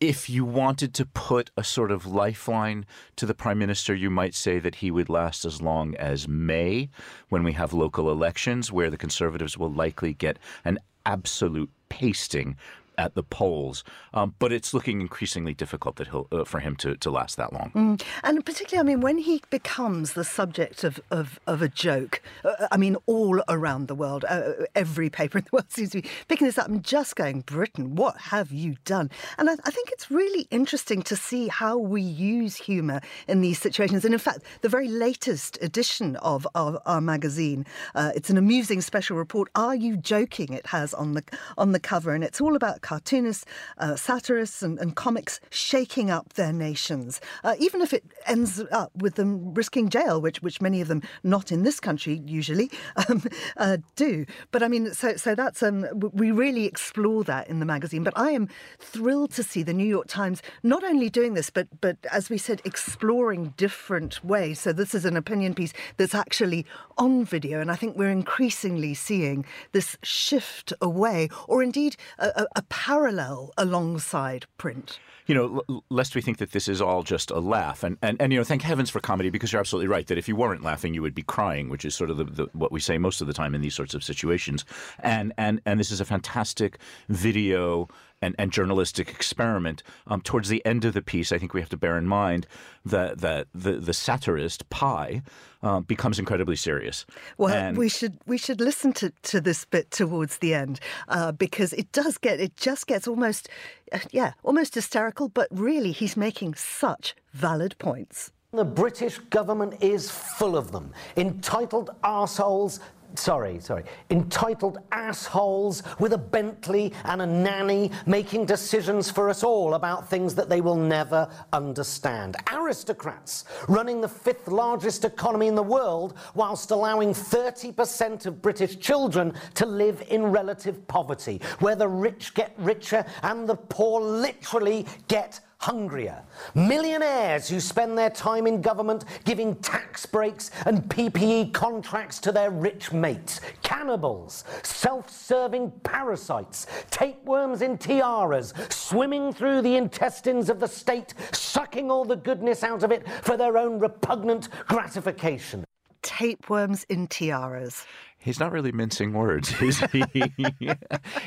if 0.00 0.30
you 0.30 0.46
wanted 0.46 0.94
to 0.94 1.04
put 1.04 1.50
a 1.58 1.62
sort 1.62 1.90
of 1.92 2.06
lifeline 2.06 2.86
to 3.16 3.26
the 3.26 3.34
prime 3.34 3.58
minister, 3.58 3.94
you 3.94 4.08
might 4.08 4.34
say 4.34 4.58
that 4.58 4.76
he 4.76 4.90
would 4.90 5.10
last 5.10 5.44
as 5.44 5.60
long 5.60 5.94
as 5.96 6.26
May 6.26 6.88
when 7.28 7.44
we 7.44 7.52
have 7.52 7.74
local 7.74 8.10
elections, 8.10 8.72
where 8.72 8.88
the 8.88 8.96
conservatives 8.96 9.58
will 9.58 9.70
likely 9.70 10.14
get 10.14 10.38
an 10.64 10.78
absolute 11.04 11.70
pasting 11.90 12.56
at 13.00 13.14
the 13.14 13.22
polls. 13.22 13.82
Um, 14.12 14.34
but 14.38 14.52
it's 14.52 14.74
looking 14.74 15.00
increasingly 15.00 15.54
difficult 15.54 15.96
that 15.96 16.08
he'll, 16.08 16.28
uh, 16.30 16.44
for 16.44 16.60
him 16.60 16.76
to, 16.76 16.96
to 16.96 17.10
last 17.10 17.38
that 17.38 17.50
long. 17.52 17.72
Mm. 17.74 18.02
And 18.22 18.44
particularly, 18.44 18.86
I 18.86 18.92
mean, 18.92 19.00
when 19.00 19.16
he 19.16 19.42
becomes 19.48 20.12
the 20.12 20.22
subject 20.22 20.84
of, 20.84 21.00
of, 21.10 21.40
of 21.46 21.62
a 21.62 21.68
joke, 21.68 22.20
uh, 22.44 22.68
I 22.70 22.76
mean, 22.76 22.96
all 23.06 23.42
around 23.48 23.88
the 23.88 23.94
world, 23.94 24.26
uh, 24.28 24.52
every 24.74 25.08
paper 25.08 25.38
in 25.38 25.44
the 25.44 25.50
world 25.50 25.70
seems 25.70 25.90
to 25.90 26.02
be 26.02 26.08
picking 26.28 26.46
this 26.46 26.58
up 26.58 26.68
and 26.68 26.84
just 26.84 27.16
going, 27.16 27.40
Britain, 27.40 27.96
what 27.96 28.18
have 28.18 28.52
you 28.52 28.76
done? 28.84 29.10
And 29.38 29.48
I, 29.48 29.54
I 29.64 29.70
think 29.70 29.90
it's 29.90 30.10
really 30.10 30.46
interesting 30.50 31.00
to 31.02 31.16
see 31.16 31.48
how 31.48 31.78
we 31.78 32.02
use 32.02 32.56
humour 32.56 33.00
in 33.26 33.40
these 33.40 33.58
situations. 33.58 34.04
And 34.04 34.12
in 34.12 34.20
fact, 34.20 34.40
the 34.60 34.68
very 34.68 34.88
latest 34.88 35.56
edition 35.62 36.16
of, 36.16 36.46
of 36.54 36.76
our 36.84 37.00
magazine, 37.00 37.64
uh, 37.94 38.12
it's 38.14 38.28
an 38.28 38.36
amusing 38.36 38.82
special 38.82 39.16
report, 39.16 39.48
Are 39.54 39.74
You 39.74 39.96
Joking? 39.96 40.52
It 40.52 40.66
has 40.66 40.92
on 40.92 41.14
the, 41.14 41.24
on 41.56 41.72
the 41.72 41.80
cover, 41.80 42.12
and 42.12 42.22
it's 42.22 42.42
all 42.42 42.56
about 42.56 42.82
cartoonists, 42.90 43.44
uh, 43.78 43.94
satirists, 43.94 44.64
and, 44.64 44.76
and, 44.80 44.96
comics 44.96 45.38
shaking 45.50 46.10
up 46.10 46.32
their 46.32 46.52
nations, 46.52 47.20
uh, 47.44 47.54
even 47.60 47.80
if 47.80 47.92
it 47.92 48.04
ends 48.26 48.60
up 48.72 48.90
with 48.96 49.14
them 49.14 49.54
risking 49.54 49.88
jail, 49.88 50.20
which 50.20 50.42
which 50.42 50.60
many 50.60 50.80
of 50.80 50.88
them, 50.88 51.00
not 51.22 51.52
in 51.52 51.62
this 51.62 51.78
country 51.78 52.20
usually, 52.26 52.68
um, 53.08 53.22
uh, 53.56 53.76
do. 53.94 54.26
But 54.50 54.64
I 54.64 54.68
mean, 54.68 54.92
so 54.92 55.16
so 55.16 55.36
that's 55.36 55.62
um, 55.62 55.86
we 56.22 56.32
really 56.32 56.64
explore 56.64 57.22
that 57.24 57.46
in 57.48 57.60
the 57.60 57.64
magazine. 57.74 58.02
But 58.02 58.18
I 58.18 58.30
am 58.32 58.48
thrilled 58.80 59.30
to 59.38 59.44
see 59.44 59.62
the 59.62 59.72
New 59.72 59.90
York 59.96 60.08
Times 60.08 60.42
not 60.64 60.82
only 60.82 61.08
doing 61.08 61.34
this, 61.34 61.48
but 61.48 61.68
but 61.80 61.96
as 62.10 62.28
we 62.28 62.38
said, 62.38 62.60
exploring 62.64 63.54
different 63.56 64.24
ways. 64.24 64.58
So 64.58 64.72
this 64.72 64.96
is 64.96 65.04
an 65.04 65.16
opinion 65.16 65.54
piece 65.54 65.72
that's 65.96 66.16
actually 66.24 66.66
on 66.98 67.24
video, 67.24 67.60
and 67.60 67.70
I 67.70 67.76
think 67.76 67.96
we're 67.96 68.18
increasingly 68.22 68.94
seeing 68.94 69.44
this 69.70 69.96
shift 70.02 70.72
away, 70.80 71.28
or 71.46 71.62
indeed 71.62 71.94
a, 72.18 72.28
a, 72.42 72.46
a 72.56 72.62
parallel 72.86 73.52
alongside 73.58 74.46
print 74.56 74.98
you 75.26 75.34
know, 75.36 75.62
l- 75.68 75.84
lest 75.90 76.16
we 76.16 76.20
think 76.22 76.38
that 76.38 76.50
this 76.50 76.66
is 76.66 76.80
all 76.80 77.04
just 77.04 77.30
a 77.30 77.38
laugh, 77.38 77.84
and, 77.84 77.96
and 78.02 78.20
and 78.20 78.32
you 78.32 78.38
know, 78.40 78.42
thank 78.42 78.62
heavens 78.62 78.90
for 78.90 78.98
comedy 78.98 79.30
because 79.30 79.52
you're 79.52 79.60
absolutely 79.60 79.86
right 79.86 80.04
that 80.08 80.18
if 80.18 80.26
you 80.26 80.34
weren't 80.34 80.64
laughing, 80.64 80.92
you 80.92 81.02
would 81.02 81.14
be 81.14 81.22
crying, 81.22 81.68
which 81.68 81.84
is 81.84 81.94
sort 81.94 82.10
of 82.10 82.16
the, 82.16 82.24
the, 82.24 82.46
what 82.52 82.72
we 82.72 82.80
say 82.80 82.98
most 82.98 83.20
of 83.20 83.28
the 83.28 83.32
time 83.32 83.54
in 83.54 83.60
these 83.60 83.74
sorts 83.74 83.94
of 83.94 84.02
situations. 84.02 84.64
And 84.98 85.32
and 85.38 85.60
and 85.66 85.78
this 85.78 85.92
is 85.92 86.00
a 86.00 86.04
fantastic 86.04 86.78
video 87.08 87.88
and, 88.22 88.34
and 88.38 88.52
journalistic 88.52 89.08
experiment. 89.10 89.82
Um, 90.06 90.20
towards 90.20 90.48
the 90.48 90.64
end 90.64 90.84
of 90.84 90.94
the 90.94 91.02
piece, 91.02 91.32
I 91.32 91.38
think 91.38 91.54
we 91.54 91.60
have 91.60 91.70
to 91.70 91.76
bear 91.76 91.96
in 91.96 92.06
mind 92.06 92.46
that 92.84 93.18
that 93.18 93.48
the 93.54 93.72
the 93.72 93.94
satirist 93.94 94.68
Pie 94.70 95.22
uh, 95.62 95.80
becomes 95.80 96.18
incredibly 96.18 96.56
serious. 96.56 97.06
Well, 97.38 97.54
and 97.54 97.76
we 97.76 97.88
should 97.88 98.18
we 98.26 98.38
should 98.38 98.60
listen 98.60 98.92
to, 98.94 99.12
to 99.22 99.40
this 99.40 99.64
bit 99.64 99.90
towards 99.90 100.38
the 100.38 100.54
end 100.54 100.80
uh, 101.08 101.32
because 101.32 101.72
it 101.74 101.92
does 101.92 102.18
get 102.18 102.40
it 102.40 102.56
just 102.56 102.86
gets 102.86 103.06
almost 103.06 103.48
uh, 103.92 103.98
yeah 104.10 104.32
almost 104.42 104.74
hysterical, 104.74 105.28
but 105.28 105.48
really 105.50 105.92
he's 105.92 106.16
making 106.16 106.54
such 106.54 107.14
valid 107.32 107.76
points. 107.78 108.32
The 108.52 108.64
British 108.64 109.18
government 109.30 109.74
is 109.80 110.10
full 110.10 110.56
of 110.56 110.72
them. 110.72 110.92
Entitled 111.16 111.90
assholes 112.02 112.80
sorry, 113.14 113.60
sorry, 113.60 113.84
entitled 114.10 114.78
assholes 114.92 115.82
with 115.98 116.12
a 116.12 116.18
Bentley 116.18 116.92
and 117.04 117.22
a 117.22 117.26
nanny 117.26 117.90
making 118.06 118.46
decisions 118.46 119.10
for 119.10 119.28
us 119.28 119.42
all 119.42 119.74
about 119.74 120.08
things 120.08 120.34
that 120.34 120.48
they 120.48 120.60
will 120.60 120.76
never 120.76 121.28
understand. 121.52 122.36
Aristocrats 122.52 123.44
running 123.68 124.00
the 124.00 124.08
fifth 124.08 124.48
largest 124.48 125.04
economy 125.04 125.48
in 125.48 125.54
the 125.54 125.62
world 125.62 126.14
whilst 126.34 126.70
allowing 126.70 127.12
30% 127.12 128.26
of 128.26 128.42
British 128.42 128.78
children 128.78 129.34
to 129.54 129.66
live 129.66 130.02
in 130.08 130.24
relative 130.24 130.86
poverty, 130.86 131.40
where 131.60 131.76
the 131.76 131.88
rich 131.88 132.34
get 132.34 132.54
richer 132.58 133.04
and 133.22 133.48
the 133.48 133.56
poor 133.56 134.00
literally 134.00 134.86
get 135.08 135.40
hungrier. 135.60 136.22
Millionaires 136.54 137.46
who 137.46 137.60
spend 137.60 137.96
their 137.96 138.08
time 138.08 138.46
in 138.46 138.62
government 138.62 139.04
giving 139.24 139.54
tax 139.56 140.06
breaks 140.06 140.50
and 140.64 140.82
PPE 140.84 141.52
contracts 141.52 142.18
to 142.18 142.32
their 142.32 142.50
rich 142.50 142.92
mates. 142.92 143.40
Cannibals, 143.62 144.44
self 144.62 145.10
serving 145.10 145.70
parasites, 145.82 146.66
tapeworms 146.90 147.60
in 147.60 147.76
tiaras, 147.76 148.54
swimming 148.70 149.32
through 149.34 149.60
the 149.60 149.76
intestines 149.76 150.48
of 150.48 150.60
the 150.60 150.68
state, 150.68 151.12
sucking 151.32 151.90
all 151.90 152.06
the 152.06 152.16
goodness 152.16 152.64
out 152.64 152.82
of 152.82 152.90
it 152.90 153.06
for 153.22 153.36
their 153.36 153.58
own 153.58 153.78
repugnant 153.78 154.48
gratification. 154.66 155.62
Tapeworms 156.00 156.84
in 156.84 157.06
tiaras. 157.06 157.84
He's 158.22 158.38
not 158.38 158.52
really 158.52 158.70
mincing 158.70 159.14
words, 159.14 159.60
is 159.62 159.80
he? 159.92 160.04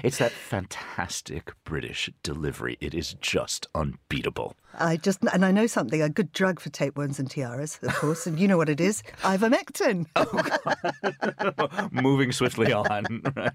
it's 0.03 0.19
that 0.19 0.31
fantastic 0.31 1.51
British 1.63 2.11
delivery. 2.21 2.77
It 2.79 2.93
is 2.93 3.15
just 3.15 3.65
unbeatable. 3.73 4.55
I 4.79 4.97
just, 4.97 5.19
and 5.31 5.45
I 5.45 5.51
know 5.51 5.67
something, 5.67 6.01
a 6.01 6.09
good 6.09 6.31
drug 6.33 6.59
for 6.59 6.69
tapeworms 6.69 7.19
and 7.19 7.29
tiaras, 7.29 7.79
of 7.83 7.93
course, 7.95 8.25
and 8.25 8.39
you 8.39 8.47
know 8.47 8.57
what 8.57 8.69
it 8.69 8.81
is 8.81 9.03
ivermectin. 9.21 10.05
Oh, 10.15 11.89
Moving 11.91 12.31
swiftly 12.31 12.71
on, 12.71 13.21
right? 13.35 13.51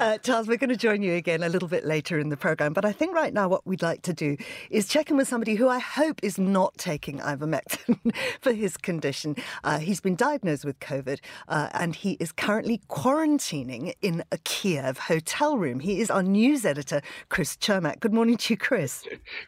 Uh, 0.00 0.18
Charles, 0.18 0.48
we're 0.48 0.56
going 0.56 0.70
to 0.70 0.76
join 0.76 1.02
you 1.02 1.14
again 1.14 1.42
a 1.42 1.48
little 1.48 1.68
bit 1.68 1.84
later 1.84 2.18
in 2.18 2.28
the 2.28 2.36
programme, 2.36 2.72
but 2.72 2.84
I 2.84 2.92
think 2.92 3.14
right 3.14 3.32
now 3.32 3.48
what 3.48 3.66
we'd 3.66 3.82
like 3.82 4.02
to 4.02 4.12
do 4.12 4.36
is 4.70 4.88
check 4.88 5.10
in 5.10 5.16
with 5.16 5.28
somebody 5.28 5.54
who 5.54 5.68
I 5.68 5.78
hope 5.78 6.20
is 6.22 6.38
not 6.38 6.76
taking 6.78 7.18
ivermectin 7.18 8.14
for 8.40 8.52
his 8.52 8.76
condition. 8.76 9.36
Uh, 9.62 9.78
he's 9.78 10.00
been 10.00 10.16
diagnosed 10.16 10.64
with 10.64 10.78
COVID 10.80 11.20
uh, 11.48 11.68
and 11.72 11.94
he 11.94 12.12
is 12.20 12.32
currently 12.32 12.80
quarantining 12.88 13.94
in 14.02 14.24
a 14.32 14.38
Kiev 14.38 14.98
hotel 14.98 15.56
room. 15.58 15.80
He 15.80 16.00
is 16.00 16.10
our 16.10 16.22
news 16.22 16.64
editor, 16.64 17.00
Chris 17.28 17.56
Cermak. 17.56 18.00
Good 18.00 18.12
morning 18.14 18.36
to 18.38 18.54
you, 18.54 18.58
Chris. 18.58 19.04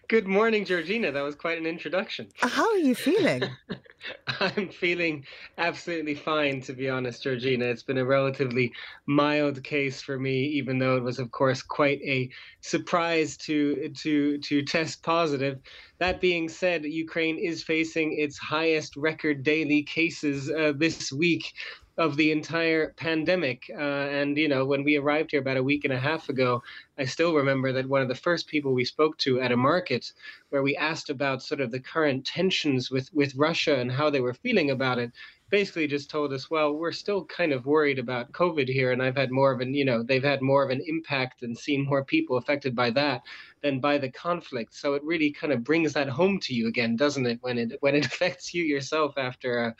Good 0.09 0.26
morning, 0.26 0.65
Georgina. 0.87 1.11
That 1.11 1.25
was 1.25 1.35
quite 1.35 1.59
an 1.59 1.66
introduction. 1.66 2.28
How 2.37 2.71
are 2.71 2.78
you 2.78 2.95
feeling? 2.95 3.43
I'm 4.40 4.69
feeling 4.69 5.25
absolutely 5.59 6.14
fine, 6.14 6.61
to 6.62 6.73
be 6.75 6.88
honest, 6.88 7.25
Georgina. 7.25 7.64
It's 7.64 7.83
been 7.83 7.99
a 7.99 8.05
relatively 8.05 8.73
mild 9.07 9.64
case 9.64 10.00
for 10.00 10.16
me, 10.16 10.45
even 10.45 10.78
though 10.78 10.97
it 10.97 11.02
was, 11.02 11.19
of 11.19 11.33
course, 11.33 11.61
quite 11.61 12.00
a 12.02 12.31
surprise 12.61 13.37
to 13.38 13.88
to 14.02 14.38
to 14.38 14.62
test 14.62 15.02
positive. 15.02 15.59
That 15.99 16.21
being 16.21 16.49
said, 16.49 16.85
Ukraine 16.85 17.38
is 17.38 17.64
facing 17.64 18.16
its 18.16 18.38
highest 18.38 18.97
record 18.97 19.43
daily 19.43 19.83
cases 19.83 20.49
uh, 20.50 20.73
this 20.76 21.12
week 21.12 21.52
of 21.99 22.17
the 22.17 22.31
entire 22.31 22.93
pandemic. 22.97 23.71
Uh, 23.71 23.81
and, 23.81 24.37
you 24.37 24.49
know, 24.49 24.65
when 24.65 24.85
we 24.85 24.97
arrived 24.97 25.31
here 25.31 25.41
about 25.41 25.57
a 25.57 25.62
week 25.62 25.85
and 25.85 25.93
a 25.93 25.99
half 25.99 26.29
ago, 26.29 26.62
I 26.99 27.05
still 27.05 27.35
remember 27.35 27.73
that 27.73 27.88
one 27.88 28.03
of 28.03 28.09
the 28.09 28.15
first 28.15 28.49
people 28.49 28.75
we 28.75 28.85
spoke 28.85 29.17
to 29.19 29.41
at 29.41 29.53
a 29.53 29.57
market 29.57 30.12
where 30.50 30.62
we 30.62 30.76
asked 30.76 31.11
about 31.11 31.43
sort 31.43 31.61
of 31.61 31.71
the 31.71 31.81
current 31.81 32.26
tensions 32.26 32.91
with, 32.91 33.12
with 33.15 33.35
Russia 33.35 33.79
and 33.79 33.91
how 33.91 34.11
they 34.11 34.21
were 34.21 34.35
feeling 34.35 34.71
about 34.71 34.99
it 34.99 35.12
basically 35.50 35.87
just 35.87 36.11
told 36.11 36.33
us, 36.33 36.50
well, 36.50 36.75
we're 36.75 36.93
still 36.93 37.25
kind 37.25 37.53
of 37.53 37.67
worried 37.67 37.99
about 37.99 38.33
COVID 38.33 38.69
here, 38.69 38.93
and 38.93 39.03
I've 39.03 39.17
had 39.17 39.31
more 39.31 39.53
of 39.53 39.61
an, 39.61 39.75
you 39.75 39.85
know, 39.85 40.03
they've 40.03 40.23
had 40.23 40.43
more 40.43 40.65
of 40.65 40.71
an 40.71 40.83
impact 40.87 41.43
and 41.43 41.57
seen 41.57 41.85
more 41.85 42.05
people 42.05 42.37
affected 42.37 42.75
by 42.75 42.91
that 42.91 43.23
than 43.62 43.81
by 43.81 43.99
the 43.99 44.11
conflict. 44.11 44.75
So 44.75 44.95
it 44.95 45.03
really 45.05 45.31
kind 45.31 45.53
of 45.53 45.65
brings 45.65 45.93
that 45.93 46.09
home 46.09 46.38
to 46.41 46.55
you 46.55 46.69
again, 46.69 46.97
doesn't 46.97 47.26
it? 47.26 47.38
When 47.43 47.59
it 47.59 47.76
when 47.81 47.95
it 47.95 48.07
affects 48.12 48.55
you 48.55 48.65
yourself 48.65 49.15
after 49.17 49.67
uh, 49.67 49.71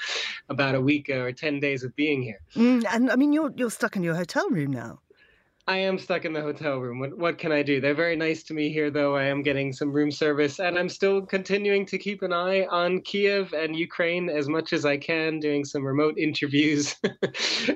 about 0.49 0.75
a 0.75 0.81
week 0.81 1.09
or 1.09 1.33
ten 1.33 1.61
days 1.61 1.85
of 1.85 1.95
being 1.97 2.23
here. 2.23 2.41
Mm, 2.55 2.85
and 2.91 3.11
I 3.11 3.17
mean, 3.17 3.33
you're 3.33 3.53
you're 3.57 3.71
stuck 3.71 3.97
in 3.97 4.03
your 4.03 4.15
hotel 4.15 4.49
room 4.51 4.73
now. 4.73 5.01
I 5.69 5.79
am 5.79 5.99
stuck 5.99 6.25
in 6.25 6.33
the 6.33 6.43
hotel 6.43 6.79
room. 6.79 7.01
What 7.01 7.19
what 7.19 7.39
can 7.39 7.51
I 7.51 7.65
do? 7.65 7.81
They're 7.81 7.93
very 7.93 8.15
nice 8.15 8.45
to 8.45 8.55
me 8.55 8.73
here, 8.73 8.89
though. 8.89 9.17
I 9.17 9.25
am 9.25 9.43
getting 9.43 9.73
some 9.73 9.93
room 9.93 10.13
service, 10.13 10.61
and 10.61 10.79
I'm 10.79 10.89
still 10.89 11.27
continuing 11.27 11.85
to 11.87 11.99
keep 11.99 12.23
an 12.23 12.33
eye 12.33 12.67
on 12.67 13.01
Kiev 13.01 13.53
and 13.53 13.75
Ukraine 13.75 14.31
as 14.31 14.49
much 14.49 14.73
as 14.73 14.85
I 14.85 14.97
can, 14.97 15.41
doing 15.41 15.65
some 15.65 15.85
remote 15.85 16.19
interviews, 16.19 16.95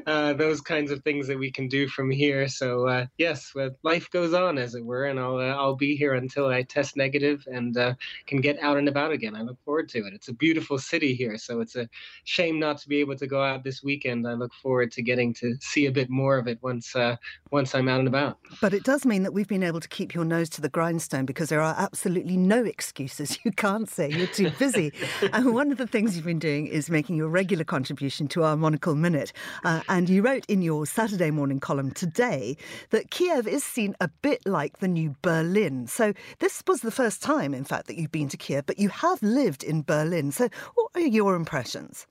uh, 0.07 0.35
those 0.35 0.61
kinds 0.61 0.93
of 0.93 1.03
things 1.03 1.27
that 1.27 1.37
we 1.37 1.51
can 1.51 1.67
do 1.67 1.89
from 1.89 2.13
here. 2.13 2.47
So 2.47 2.87
uh, 2.87 3.07
yes, 3.19 3.51
well, 3.57 3.71
life 3.83 4.09
goes 4.11 4.35
on, 4.35 4.57
as 4.57 4.77
it 4.77 4.85
were, 4.85 5.07
and 5.07 5.19
I'll 5.19 5.39
uh, 5.39 5.57
I'll 5.61 5.75
be 5.75 5.97
here 5.97 6.15
until 6.15 6.47
I 6.47 6.63
test 6.63 6.97
negative 6.97 7.43
and 7.49 7.77
uh, 7.77 7.95
can 8.29 8.41
get 8.41 8.63
out 8.63 8.77
and 8.77 8.87
about 8.87 9.11
again. 9.11 9.35
I 9.35 9.43
look 9.43 9.59
forward 9.65 9.89
to 9.89 10.07
it. 10.07 10.15
It's 10.15 10.29
a 10.29 10.35
beautiful 10.35 10.79
city 10.79 11.13
here, 11.13 11.37
so 11.39 11.61
it's 11.61 11.75
a 11.75 11.89
shame 12.23 12.61
not 12.61 12.79
to 12.79 12.89
be 12.89 12.99
able 13.01 13.17
to 13.17 13.27
go 13.27 13.43
out 13.43 13.65
this 13.65 13.83
weekend. 13.83 14.29
I 14.29 14.35
look 14.35 14.55
forward 14.55 14.93
to 14.93 15.03
getting 15.03 15.35
to 15.35 15.57
see 15.61 15.87
a 15.87 15.93
bit 15.93 16.09
more 16.09 16.39
of 16.39 16.47
it 16.47 16.61
once 16.63 16.95
uh, 16.95 17.17
once 17.51 17.75
I'm 17.81 17.89
out 17.89 17.99
and 17.99 18.09
about. 18.09 18.39
But 18.61 18.75
it 18.75 18.85
does 18.85 19.05
mean 19.05 19.23
that 19.23 19.33
we've 19.33 19.49
been 19.49 19.63
able 19.63 19.81
to 19.81 19.89
keep 19.89 20.15
your 20.15 20.25
nose 20.25 20.49
to 20.51 20.61
the 20.61 20.69
grindstone 20.69 21.25
because 21.25 21.49
there 21.49 21.61
are 21.61 21.75
absolutely 21.77 22.37
no 22.37 22.65
excuses. 22.65 23.39
You 23.51 23.53
can't 23.53 23.89
say 23.89 24.11
you're 24.11 24.27
too 24.27 24.51
busy. 24.59 24.93
and 25.33 25.55
one 25.55 25.73
of 25.73 25.79
the 25.79 25.87
things 25.87 26.15
you've 26.15 26.27
been 26.27 26.39
doing 26.39 26.67
is 26.67 26.91
making 26.91 27.17
your 27.17 27.29
regular 27.29 27.65
contribution 27.65 28.29
to 28.29 28.45
our 28.45 28.57
Monocle 28.57 28.95
Minute. 28.95 29.33
Uh, 29.65 29.81
and 29.89 30.11
you 30.11 30.23
wrote 30.23 30.45
in 30.47 30.61
your 30.61 30.85
Saturday 30.85 31.31
morning 31.31 31.59
column 31.59 31.91
today 31.91 32.57
that 32.91 33.11
Kiev 33.11 33.49
is 33.49 33.65
seen 33.65 33.97
a 34.01 34.09
bit 34.21 34.45
like 34.45 34.79
the 34.79 34.89
new 34.89 35.17
Berlin. 35.23 35.87
So 35.87 36.13
this 36.39 36.63
was 36.67 36.83
the 36.83 36.91
first 36.91 37.23
time, 37.23 37.55
in 37.55 37.65
fact, 37.65 37.87
that 37.87 37.97
you've 37.97 38.13
been 38.13 38.29
to 38.29 38.37
Kiev, 38.37 38.67
but 38.67 38.79
you 38.79 38.91
have 38.91 39.23
lived 39.23 39.65
in 39.65 39.83
Berlin. 39.83 40.33
So 40.33 40.49
what 40.75 40.91
are 40.95 41.01
your 41.01 41.35
impressions? 41.35 42.07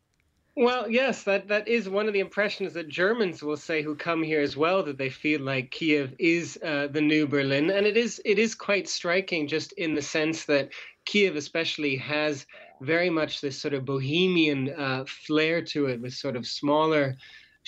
Well, 0.62 0.92
yes, 0.92 1.24
that, 1.24 1.48
that 1.48 1.70
is 1.70 1.88
one 1.88 2.08
of 2.08 2.14
the 2.14 2.20
impressions 2.20 2.74
that 2.74 2.90
Germans 2.90 3.42
will 3.42 3.56
say 3.56 3.82
who 3.82 3.96
come 3.96 4.22
here 4.22 4.42
as 4.42 4.58
well 4.58 4.84
that 4.84 4.98
they 4.98 5.10
feel 5.10 5.40
like 5.40 5.72
Kiev 5.72 6.14
is 6.20 6.60
uh, 6.62 6.88
the 6.88 7.00
new 7.00 7.28
Berlin, 7.28 7.70
and 7.70 7.86
it 7.86 7.96
is 7.96 8.22
it 8.26 8.38
is 8.38 8.56
quite 8.56 8.90
striking 8.90 9.48
just 9.48 9.72
in 9.78 9.96
the 9.96 10.02
sense 10.02 10.44
that 10.48 10.68
Kiev 11.06 11.38
especially 11.38 11.96
has 11.96 12.46
very 12.82 13.10
much 13.10 13.40
this 13.40 13.58
sort 13.58 13.74
of 13.74 13.86
bohemian 13.86 14.74
uh, 14.78 15.06
flair 15.08 15.62
to 15.62 15.86
it, 15.86 16.02
with 16.02 16.12
sort 16.12 16.36
of 16.36 16.46
smaller 16.46 17.16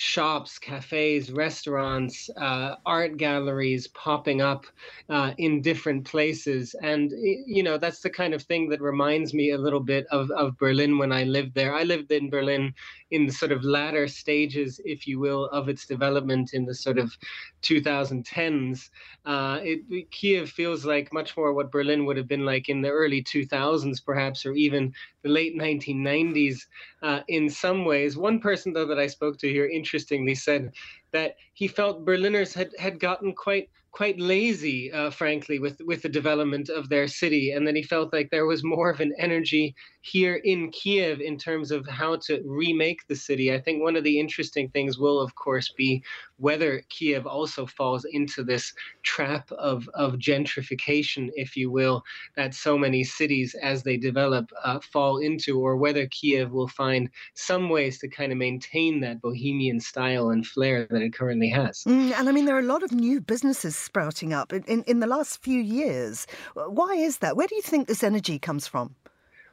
shops, 0.02 0.58
cafes, 0.58 1.30
restaurants, 1.30 2.28
uh, 2.36 2.74
art 2.84 3.16
galleries 3.16 3.86
popping 3.88 4.42
up 4.42 4.66
uh, 5.08 5.32
in 5.38 5.62
different 5.62 6.04
places. 6.04 6.74
And, 6.82 7.12
you 7.12 7.62
know, 7.62 7.78
that's 7.78 8.00
the 8.00 8.10
kind 8.10 8.34
of 8.34 8.42
thing 8.42 8.68
that 8.70 8.80
reminds 8.80 9.32
me 9.32 9.52
a 9.52 9.58
little 9.58 9.78
bit 9.78 10.06
of, 10.10 10.28
of 10.32 10.58
Berlin 10.58 10.98
when 10.98 11.12
I 11.12 11.22
lived 11.22 11.54
there. 11.54 11.72
I 11.72 11.84
lived 11.84 12.10
in 12.10 12.30
Berlin 12.30 12.74
in 13.12 13.26
the 13.26 13.32
sort 13.32 13.52
of 13.52 13.62
latter 13.62 14.08
stages, 14.08 14.80
if 14.86 15.06
you 15.06 15.20
will, 15.20 15.44
of 15.50 15.68
its 15.68 15.86
development 15.86 16.54
in 16.54 16.64
the 16.64 16.74
sort 16.74 16.98
of 16.98 17.16
2010s. 17.62 18.88
Uh, 19.26 19.60
it, 19.62 20.10
Kiev 20.10 20.50
feels 20.50 20.86
like 20.86 21.12
much 21.12 21.36
more 21.36 21.52
what 21.52 21.70
Berlin 21.70 22.06
would 22.06 22.16
have 22.16 22.26
been 22.26 22.46
like 22.46 22.70
in 22.70 22.80
the 22.80 22.88
early 22.88 23.22
2000s, 23.22 24.02
perhaps, 24.04 24.46
or 24.46 24.54
even 24.54 24.92
the 25.22 25.28
late 25.28 25.56
1990s 25.56 26.62
uh, 27.02 27.20
in 27.28 27.50
some 27.50 27.84
ways. 27.84 28.16
One 28.16 28.40
person, 28.40 28.72
though, 28.72 28.86
that 28.86 28.98
I 28.98 29.06
spoke 29.06 29.38
to 29.38 29.48
here, 29.48 29.66
interestingly 29.66 30.34
said 30.34 30.72
that 31.12 31.36
he 31.52 31.68
felt 31.68 32.06
Berliners 32.06 32.54
had, 32.54 32.70
had 32.78 32.98
gotten 32.98 33.34
quite 33.34 33.68
quite 33.92 34.18
lazy, 34.18 34.90
uh, 34.90 35.10
frankly, 35.10 35.58
with 35.58 35.78
with 35.84 36.00
the 36.00 36.08
development 36.08 36.70
of 36.70 36.88
their 36.88 37.06
city, 37.06 37.52
and 37.52 37.66
then 37.66 37.76
he 37.76 37.82
felt 37.82 38.12
like 38.12 38.30
there 38.30 38.46
was 38.46 38.64
more 38.64 38.88
of 38.88 39.00
an 39.00 39.14
energy 39.18 39.74
here 40.02 40.36
in 40.44 40.70
Kiev 40.70 41.20
in 41.20 41.38
terms 41.38 41.70
of 41.70 41.88
how 41.88 42.16
to 42.16 42.42
remake 42.44 43.06
the 43.06 43.16
city. 43.16 43.54
I 43.54 43.60
think 43.60 43.82
one 43.82 43.96
of 43.96 44.04
the 44.04 44.18
interesting 44.18 44.68
things 44.68 44.98
will, 44.98 45.20
of 45.20 45.34
course, 45.36 45.72
be 45.76 46.02
whether 46.38 46.82
Kiev 46.88 47.24
also 47.24 47.66
falls 47.66 48.04
into 48.04 48.42
this 48.42 48.74
trap 49.04 49.50
of 49.52 49.88
of 49.94 50.14
gentrification, 50.14 51.30
if 51.34 51.56
you 51.56 51.70
will, 51.70 52.02
that 52.36 52.52
so 52.52 52.76
many 52.76 53.04
cities 53.04 53.54
as 53.62 53.84
they 53.84 53.96
develop 53.96 54.50
uh, 54.64 54.80
fall 54.80 55.18
into, 55.18 55.60
or 55.60 55.76
whether 55.76 56.06
Kiev 56.08 56.50
will 56.50 56.68
find 56.68 57.08
some 57.34 57.68
ways 57.68 57.98
to 58.00 58.08
kind 58.08 58.32
of 58.32 58.38
maintain 58.38 59.00
that 59.00 59.22
bohemian 59.22 59.78
style 59.78 60.30
and 60.30 60.44
flair 60.44 60.86
that 60.90 61.00
it 61.00 61.14
currently 61.14 61.48
has. 61.48 61.84
Mm, 61.84 62.12
and 62.18 62.28
I 62.28 62.32
mean, 62.32 62.44
there 62.44 62.56
are 62.56 62.60
a 62.60 62.74
lot 62.74 62.82
of 62.82 62.90
new 62.90 63.20
businesses 63.20 63.76
sprouting 63.76 64.32
up 64.32 64.52
in, 64.52 64.64
in, 64.64 64.82
in 64.84 65.00
the 65.00 65.06
last 65.06 65.40
few 65.42 65.60
years. 65.60 66.26
Why 66.54 66.94
is 66.94 67.18
that? 67.18 67.36
Where 67.36 67.46
do 67.46 67.54
you 67.54 67.62
think 67.62 67.86
this 67.86 68.02
energy 68.02 68.40
comes 68.40 68.66
from? 68.66 68.96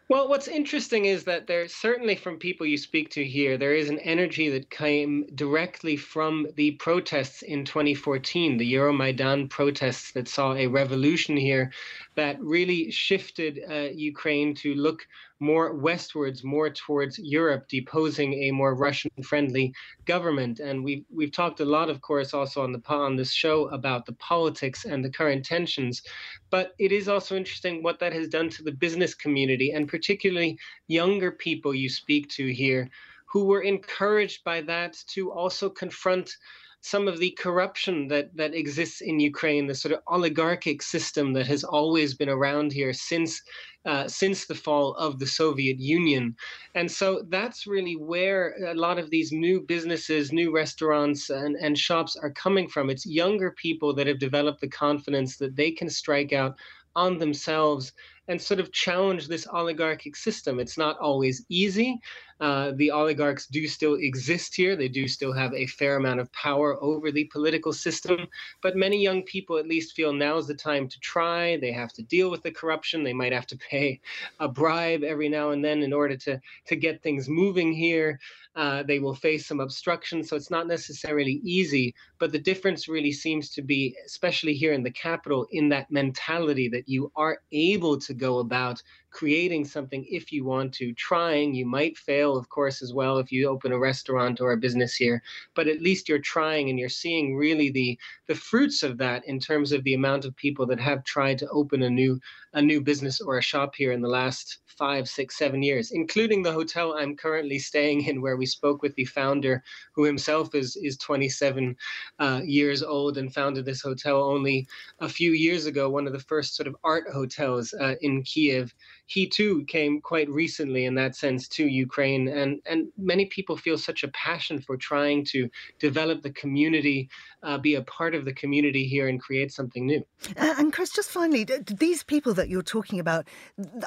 Well, 0.09 0.27
what's 0.27 0.47
interesting 0.47 1.05
is 1.05 1.25
that 1.25 1.45
there 1.45 1.67
certainly 1.67 2.15
from 2.15 2.39
people 2.39 2.65
you 2.65 2.79
speak 2.79 3.11
to 3.11 3.23
here, 3.23 3.59
there 3.59 3.75
is 3.75 3.91
an 3.91 3.99
energy 3.99 4.49
that 4.49 4.71
came 4.71 5.27
directly 5.35 5.97
from 5.97 6.47
the 6.55 6.71
protests 6.71 7.43
in 7.43 7.63
2014, 7.63 8.57
the 8.57 8.73
Euromaidan 8.73 9.51
protests 9.51 10.11
that 10.13 10.27
saw 10.27 10.55
a 10.55 10.65
revolution 10.65 11.37
here 11.37 11.71
that 12.15 12.41
really 12.41 12.89
shifted 12.89 13.59
uh, 13.69 13.91
Ukraine 13.93 14.55
to 14.55 14.73
look 14.73 15.05
more 15.39 15.73
westwards, 15.73 16.43
more 16.43 16.69
towards 16.69 17.17
Europe, 17.19 17.67
deposing 17.69 18.33
a 18.33 18.51
more 18.51 18.75
Russian-friendly 18.75 19.73
government. 20.05 20.59
And 20.59 20.83
we've 20.83 21.05
we've 21.13 21.31
talked 21.31 21.59
a 21.59 21.65
lot, 21.65 21.89
of 21.89 22.01
course, 22.01 22.33
also 22.33 22.61
on 22.61 22.71
the 22.71 22.81
on 22.89 23.15
this 23.15 23.31
show 23.31 23.67
about 23.69 24.05
the 24.05 24.13
politics 24.13 24.85
and 24.85 25.03
the 25.03 25.09
current 25.09 25.45
tensions. 25.45 26.01
But 26.49 26.73
it 26.79 26.91
is 26.91 27.07
also 27.07 27.35
interesting 27.35 27.83
what 27.83 27.99
that 27.99 28.13
has 28.13 28.27
done 28.27 28.49
to 28.49 28.63
the 28.63 28.71
business 28.71 29.13
community, 29.13 29.71
and 29.71 29.87
particularly 29.87 30.57
younger 30.87 31.31
people 31.31 31.73
you 31.73 31.89
speak 31.89 32.29
to 32.29 32.51
here, 32.51 32.89
who 33.25 33.45
were 33.45 33.61
encouraged 33.61 34.43
by 34.43 34.61
that 34.61 34.97
to 35.07 35.31
also 35.31 35.69
confront 35.69 36.35
some 36.81 37.07
of 37.07 37.19
the 37.19 37.31
corruption 37.31 38.07
that 38.07 38.35
that 38.35 38.53
exists 38.53 39.01
in 39.01 39.19
Ukraine, 39.19 39.67
the 39.67 39.75
sort 39.75 39.93
of 39.93 40.01
oligarchic 40.07 40.81
system 40.81 41.33
that 41.33 41.47
has 41.47 41.63
always 41.63 42.13
been 42.13 42.29
around 42.29 42.71
here 42.71 42.93
since 42.93 43.41
uh, 43.85 44.07
since 44.07 44.45
the 44.45 44.55
fall 44.55 44.93
of 44.95 45.19
the 45.19 45.27
Soviet 45.27 45.79
Union. 45.79 46.35
And 46.75 46.91
so 46.91 47.23
that's 47.29 47.65
really 47.65 47.95
where 47.95 48.53
a 48.67 48.73
lot 48.73 48.99
of 48.99 49.09
these 49.09 49.31
new 49.31 49.61
businesses, 49.61 50.31
new 50.31 50.53
restaurants, 50.53 51.29
and, 51.29 51.55
and 51.55 51.77
shops 51.77 52.15
are 52.15 52.31
coming 52.31 52.67
from. 52.67 52.89
It's 52.89 53.05
younger 53.05 53.51
people 53.51 53.93
that 53.95 54.07
have 54.07 54.19
developed 54.19 54.61
the 54.61 54.67
confidence 54.67 55.37
that 55.37 55.55
they 55.55 55.71
can 55.71 55.89
strike 55.89 56.33
out 56.33 56.55
on 56.95 57.17
themselves 57.17 57.93
and 58.29 58.41
sort 58.41 58.59
of 58.59 58.71
challenge 58.71 59.27
this 59.27 59.47
oligarchic 59.47 60.15
system. 60.15 60.59
It's 60.59 60.77
not 60.77 60.97
always 60.99 61.43
easy. 61.49 61.99
Uh, 62.39 62.71
the 62.75 62.89
oligarchs 62.89 63.47
do 63.47 63.67
still 63.67 63.95
exist 63.95 64.55
here. 64.55 64.77
They 64.77 64.87
do 64.87 65.09
still 65.09 65.33
have 65.33 65.53
a 65.53 65.65
fair 65.65 65.97
amount 65.97 66.21
of 66.21 66.31
power 66.31 66.81
over 66.81 67.11
the 67.11 67.25
political 67.25 67.73
system. 67.73 68.27
But 68.61 68.77
many 68.77 69.01
young 69.01 69.23
people 69.23 69.57
at 69.57 69.67
least 69.67 69.93
feel 69.93 70.13
now's 70.13 70.47
the 70.47 70.55
time 70.55 70.87
to 70.87 70.99
try. 71.01 71.57
They 71.57 71.73
have 71.73 71.91
to 71.93 72.03
deal 72.03 72.31
with 72.31 72.43
the 72.43 72.51
corruption. 72.51 73.03
They 73.03 73.13
might 73.13 73.33
have 73.33 73.47
to 73.47 73.57
pay 73.57 73.99
a 74.39 74.47
bribe 74.47 75.03
every 75.03 75.27
now 75.27 75.49
and 75.49 75.65
then 75.65 75.83
in 75.83 75.91
order 75.91 76.15
to, 76.15 76.39
to 76.67 76.75
get 76.77 77.03
things 77.03 77.27
moving 77.27 77.73
here. 77.73 78.19
Uh, 78.55 78.83
they 78.83 78.99
will 78.99 79.15
face 79.15 79.45
some 79.45 79.59
obstruction. 79.59 80.23
So 80.23 80.35
it's 80.35 80.49
not 80.49 80.67
necessarily 80.67 81.41
easy. 81.43 81.93
But 82.19 82.31
the 82.31 82.39
difference 82.39 82.87
really 82.87 83.11
seems 83.11 83.49
to 83.51 83.61
be, 83.61 83.95
especially 84.05 84.53
here 84.53 84.73
in 84.73 84.83
the 84.83 84.91
capital, 84.91 85.45
in 85.51 85.69
that 85.69 85.91
mentality 85.91 86.69
that 86.69 86.87
you 86.87 87.11
are 87.17 87.39
able 87.51 87.97
to 87.99 88.13
go 88.19 88.39
about 88.39 88.83
creating 89.11 89.65
something 89.65 90.05
if 90.09 90.31
you 90.31 90.45
want 90.45 90.73
to, 90.75 90.93
trying. 90.93 91.53
You 91.53 91.65
might 91.65 91.97
fail, 91.97 92.37
of 92.37 92.49
course, 92.49 92.81
as 92.81 92.93
well 92.93 93.17
if 93.17 93.31
you 93.31 93.47
open 93.47 93.71
a 93.71 93.79
restaurant 93.79 94.41
or 94.41 94.51
a 94.51 94.57
business 94.57 94.95
here, 94.95 95.21
but 95.55 95.67
at 95.67 95.81
least 95.81 96.07
you're 96.07 96.19
trying 96.19 96.69
and 96.69 96.79
you're 96.79 96.89
seeing 96.89 97.35
really 97.35 97.69
the 97.69 97.97
the 98.27 98.35
fruits 98.35 98.83
of 98.83 98.97
that 98.97 99.25
in 99.25 99.39
terms 99.39 99.71
of 99.71 99.83
the 99.83 99.93
amount 99.93 100.25
of 100.25 100.35
people 100.35 100.65
that 100.67 100.79
have 100.79 101.03
tried 101.03 101.37
to 101.39 101.49
open 101.49 101.83
a 101.83 101.89
new 101.89 102.19
a 102.53 102.61
new 102.61 102.81
business 102.81 103.21
or 103.21 103.37
a 103.37 103.41
shop 103.41 103.75
here 103.75 103.91
in 103.91 104.01
the 104.01 104.07
last 104.07 104.59
five, 104.79 105.09
six, 105.09 105.37
seven 105.37 105.61
years, 105.61 105.91
including 105.91 106.41
the 106.41 106.53
hotel 106.53 106.95
I'm 106.97 107.17
currently 107.17 107.59
staying 107.59 108.05
in, 108.05 108.21
where 108.21 108.37
we 108.37 108.45
spoke 108.45 108.81
with 108.81 108.95
the 108.95 109.03
founder, 109.03 109.61
who 109.91 110.05
himself 110.05 110.55
is 110.55 110.77
is 110.77 110.97
27 110.97 111.75
uh, 112.19 112.41
years 112.45 112.81
old 112.81 113.17
and 113.17 113.33
founded 113.33 113.65
this 113.65 113.81
hotel 113.81 114.23
only 114.23 114.67
a 114.99 115.09
few 115.09 115.31
years 115.31 115.65
ago, 115.65 115.89
one 115.89 116.07
of 116.07 116.13
the 116.13 116.19
first 116.19 116.55
sort 116.55 116.67
of 116.67 116.77
art 116.83 117.05
hotels 117.11 117.73
uh, 117.73 117.95
in 118.01 118.23
Kiev 118.23 118.73
he 119.09 119.27
too 119.27 119.65
came 119.65 119.99
quite 119.99 120.29
recently 120.29 120.85
in 120.85 120.93
that 120.93 121.15
sense 121.15 121.47
to 121.47 121.65
Ukraine. 121.65 122.27
And, 122.27 122.59
and 122.67 122.89
many 122.95 123.25
people 123.25 123.57
feel 123.57 123.75
such 123.75 124.03
a 124.03 124.07
passion 124.09 124.61
for 124.61 124.77
trying 124.77 125.25
to 125.25 125.49
develop 125.79 126.21
the 126.21 126.29
community, 126.29 127.09
uh, 127.41 127.57
be 127.57 127.73
a 127.73 127.81
part 127.81 128.13
of 128.13 128.23
the 128.23 128.33
community 128.33 128.85
here 128.85 129.07
and 129.07 129.19
create 129.19 129.51
something 129.51 129.87
new. 129.87 130.05
And 130.37 130.71
Chris, 130.71 130.91
just 130.91 131.09
finally, 131.09 131.43
these 131.43 132.03
people 132.03 132.35
that 132.35 132.49
you're 132.49 132.61
talking 132.61 132.99
about, 132.99 133.27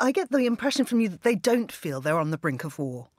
I 0.01 0.11
get 0.11 0.33
the 0.33 0.45
impression 0.45 0.85
from 0.87 1.01
you 1.01 1.09
that 1.11 1.23
they 1.23 1.37
don't 1.37 1.71
feel 1.71 2.01
they're 2.01 2.19
on 2.19 2.33
the 2.33 2.39
brink 2.39 2.65
of 2.65 2.81
war. 2.81 3.12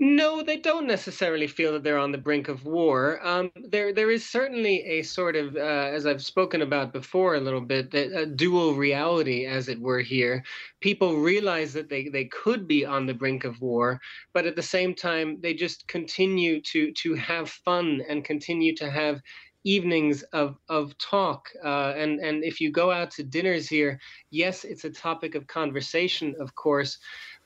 No, 0.00 0.42
they 0.44 0.56
don't 0.58 0.86
necessarily 0.86 1.48
feel 1.48 1.72
that 1.72 1.82
they're 1.82 1.98
on 1.98 2.12
the 2.12 2.18
brink 2.18 2.46
of 2.46 2.64
war. 2.64 3.18
Um, 3.26 3.50
there, 3.56 3.92
there 3.92 4.12
is 4.12 4.24
certainly 4.24 4.80
a 4.84 5.02
sort 5.02 5.34
of, 5.34 5.56
uh, 5.56 5.58
as 5.58 6.06
I've 6.06 6.22
spoken 6.22 6.62
about 6.62 6.92
before 6.92 7.34
a 7.34 7.40
little 7.40 7.60
bit, 7.60 7.92
a 7.92 8.24
dual 8.24 8.74
reality, 8.74 9.44
as 9.44 9.68
it 9.68 9.80
were. 9.80 9.98
Here, 9.98 10.44
people 10.80 11.16
realize 11.16 11.72
that 11.72 11.88
they, 11.88 12.08
they 12.08 12.26
could 12.26 12.68
be 12.68 12.84
on 12.84 13.06
the 13.06 13.14
brink 13.14 13.42
of 13.42 13.60
war, 13.60 14.00
but 14.32 14.46
at 14.46 14.54
the 14.54 14.62
same 14.62 14.94
time, 14.94 15.40
they 15.40 15.52
just 15.52 15.88
continue 15.88 16.60
to 16.62 16.92
to 16.92 17.14
have 17.14 17.50
fun 17.50 18.00
and 18.08 18.24
continue 18.24 18.76
to 18.76 18.88
have 18.92 19.20
evenings 19.64 20.22
of 20.32 20.56
of 20.68 20.96
talk 20.98 21.48
uh, 21.64 21.92
and 21.96 22.20
and 22.20 22.44
if 22.44 22.60
you 22.60 22.70
go 22.70 22.92
out 22.92 23.10
to 23.10 23.24
dinners 23.24 23.68
here 23.68 23.98
yes 24.30 24.64
it's 24.64 24.84
a 24.84 24.90
topic 24.90 25.34
of 25.34 25.48
conversation 25.48 26.34
of 26.38 26.54
course 26.54 26.96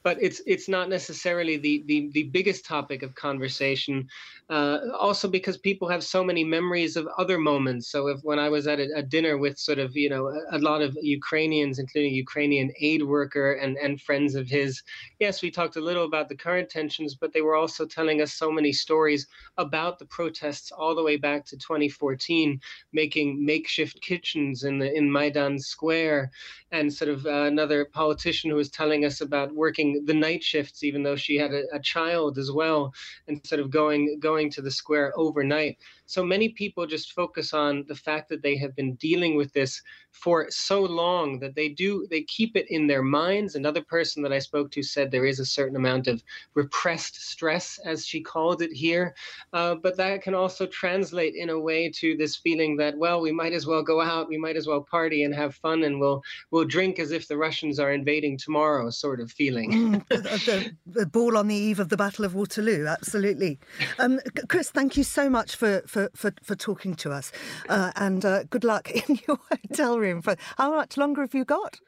but 0.02 0.18
it's 0.20 0.40
it's 0.46 0.68
not 0.68 0.88
necessarily 0.88 1.56
the 1.56 1.84
the, 1.86 2.10
the 2.12 2.24
biggest 2.24 2.64
topic 2.64 3.02
of 3.02 3.14
conversation. 3.14 4.08
Uh, 4.50 4.78
also 4.98 5.28
because 5.28 5.56
people 5.56 5.88
have 5.88 6.04
so 6.04 6.22
many 6.22 6.44
memories 6.44 6.96
of 6.96 7.08
other 7.16 7.38
moments. 7.38 7.90
So 7.90 8.08
if 8.08 8.20
when 8.22 8.38
I 8.38 8.48
was 8.48 8.66
at 8.66 8.80
a, 8.80 8.88
a 8.96 9.02
dinner 9.02 9.38
with 9.38 9.58
sort 9.58 9.78
of 9.78 9.96
you 9.96 10.10
know 10.10 10.26
a, 10.26 10.56
a, 10.56 10.58
lot 10.58 10.82
of 10.82 10.96
Ukrainians, 11.00 11.78
including 11.78 12.14
Ukrainian 12.14 12.72
aid 12.80 13.02
worker 13.02 13.52
and 13.54 13.76
and 13.78 14.00
friends 14.00 14.34
of 14.34 14.48
his, 14.48 14.82
yes, 15.20 15.42
we 15.42 15.50
talked 15.50 15.76
a 15.76 15.80
little 15.80 16.04
about 16.04 16.28
the 16.28 16.36
current 16.36 16.68
tensions, 16.68 17.14
but 17.14 17.32
they 17.32 17.40
were 17.40 17.56
also 17.56 17.86
telling 17.86 18.20
us 18.20 18.34
so 18.34 18.50
many 18.50 18.72
stories 18.72 19.26
about 19.56 19.98
the 19.98 20.06
protests 20.06 20.72
all 20.72 20.94
the 20.94 21.02
way 21.02 21.16
back 21.16 21.44
to 21.46 21.56
2014, 21.56 22.60
making 22.92 23.44
makeshift 23.44 24.00
kitchens 24.02 24.64
in 24.64 24.78
the 24.78 24.92
in 24.92 25.10
Maidan 25.10 25.58
Square, 25.58 26.30
and 26.72 26.92
sort 26.92 27.10
of 27.10 27.26
uh, 27.26 27.44
another 27.44 27.84
politician 27.84 28.50
who 28.50 28.56
was 28.56 28.70
telling 28.70 29.04
us 29.04 29.20
about 29.20 29.54
working 29.54 29.91
the 30.04 30.14
night 30.14 30.42
shifts, 30.42 30.82
even 30.82 31.02
though 31.02 31.16
she 31.16 31.36
had 31.36 31.52
a, 31.52 31.62
a 31.74 31.80
child 31.80 32.38
as 32.38 32.50
well, 32.50 32.92
instead 33.26 33.60
of 33.60 33.70
going 33.70 34.18
going 34.20 34.50
to 34.50 34.62
the 34.62 34.70
square 34.70 35.12
overnight. 35.16 35.78
So 36.12 36.22
many 36.22 36.50
people 36.50 36.86
just 36.86 37.12
focus 37.12 37.54
on 37.54 37.86
the 37.88 37.94
fact 37.94 38.28
that 38.28 38.42
they 38.42 38.54
have 38.58 38.76
been 38.76 38.96
dealing 38.96 39.34
with 39.34 39.50
this 39.54 39.80
for 40.10 40.46
so 40.50 40.82
long 40.82 41.38
that 41.38 41.54
they 41.54 41.70
do 41.70 42.06
they 42.10 42.20
keep 42.24 42.54
it 42.54 42.66
in 42.68 42.86
their 42.86 43.02
minds. 43.02 43.54
Another 43.54 43.82
person 43.82 44.22
that 44.22 44.32
I 44.32 44.38
spoke 44.38 44.70
to 44.72 44.82
said 44.82 45.10
there 45.10 45.24
is 45.24 45.40
a 45.40 45.46
certain 45.46 45.76
amount 45.76 46.08
of 46.08 46.22
repressed 46.52 47.16
stress, 47.30 47.80
as 47.86 48.04
she 48.04 48.20
called 48.20 48.60
it 48.60 48.72
here, 48.72 49.14
uh, 49.54 49.74
but 49.76 49.96
that 49.96 50.20
can 50.20 50.34
also 50.34 50.66
translate 50.66 51.34
in 51.34 51.48
a 51.48 51.58
way 51.58 51.90
to 52.00 52.14
this 52.18 52.36
feeling 52.36 52.76
that 52.76 52.94
well, 52.98 53.22
we 53.22 53.32
might 53.32 53.54
as 53.54 53.66
well 53.66 53.82
go 53.82 54.02
out, 54.02 54.28
we 54.28 54.36
might 54.36 54.56
as 54.56 54.66
well 54.66 54.82
party 54.82 55.24
and 55.24 55.34
have 55.34 55.54
fun, 55.54 55.84
and 55.84 55.98
we'll 55.98 56.22
we'll 56.50 56.66
drink 56.66 56.98
as 56.98 57.10
if 57.10 57.26
the 57.26 57.38
Russians 57.38 57.78
are 57.78 57.92
invading 57.92 58.36
tomorrow, 58.36 58.90
sort 58.90 59.18
of 59.18 59.32
feeling. 59.32 59.72
Mm, 59.72 60.08
the, 60.08 60.74
the, 60.84 61.06
ball 61.06 61.38
on 61.38 61.48
the 61.48 61.54
eve 61.54 61.80
of 61.80 61.88
the 61.88 61.96
Battle 61.96 62.26
of 62.26 62.34
Waterloo, 62.34 62.86
absolutely. 62.86 63.58
Um, 63.98 64.20
Chris, 64.48 64.70
thank 64.70 64.98
you 64.98 65.04
so 65.04 65.30
much 65.30 65.56
for 65.56 65.82
for, 65.86 66.01
for, 66.14 66.32
for 66.42 66.54
talking 66.54 66.94
to 66.96 67.12
us. 67.12 67.32
Uh, 67.68 67.92
and 67.96 68.24
uh, 68.24 68.44
good 68.44 68.64
luck 68.64 68.90
in 69.08 69.18
your 69.26 69.38
hotel 69.50 69.98
room. 69.98 70.22
For 70.22 70.36
How 70.58 70.72
much 70.74 70.96
longer 70.96 71.22
have 71.22 71.34
you 71.34 71.44
got? 71.44 71.80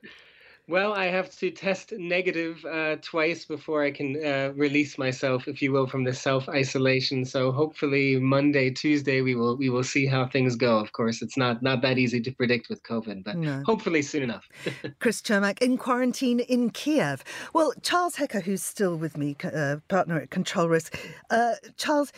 Well, 0.66 0.94
I 0.94 1.06
have 1.06 1.30
to 1.36 1.50
test 1.50 1.92
negative 1.92 2.64
uh, 2.64 2.96
twice 3.02 3.44
before 3.44 3.84
I 3.84 3.90
can 3.90 4.16
uh, 4.24 4.52
release 4.56 4.96
myself, 4.96 5.46
if 5.46 5.60
you 5.60 5.72
will, 5.72 5.86
from 5.86 6.04
the 6.04 6.14
self 6.14 6.48
isolation. 6.48 7.26
So 7.26 7.52
hopefully 7.52 8.18
Monday, 8.18 8.70
Tuesday, 8.70 9.20
we 9.20 9.34
will 9.34 9.58
we 9.58 9.68
will 9.68 9.84
see 9.84 10.06
how 10.06 10.26
things 10.26 10.56
go. 10.56 10.78
Of 10.78 10.92
course, 10.92 11.20
it's 11.20 11.36
not 11.36 11.62
not 11.62 11.82
that 11.82 11.98
easy 11.98 12.18
to 12.22 12.32
predict 12.32 12.70
with 12.70 12.82
COVID, 12.82 13.24
but 13.24 13.36
no. 13.36 13.62
hopefully 13.66 14.00
soon 14.00 14.22
enough. 14.22 14.48
Chris 15.00 15.20
Cermak 15.20 15.60
in 15.60 15.76
quarantine 15.76 16.40
in 16.40 16.70
Kiev. 16.70 17.22
Well, 17.52 17.74
Charles 17.82 18.16
Hecker, 18.16 18.40
who's 18.40 18.62
still 18.62 18.96
with 18.96 19.18
me, 19.18 19.36
uh, 19.44 19.76
partner 19.88 20.18
at 20.18 20.30
Control 20.30 20.70
Risk. 20.70 20.98
Uh, 21.28 21.56
Charles, 21.76 22.10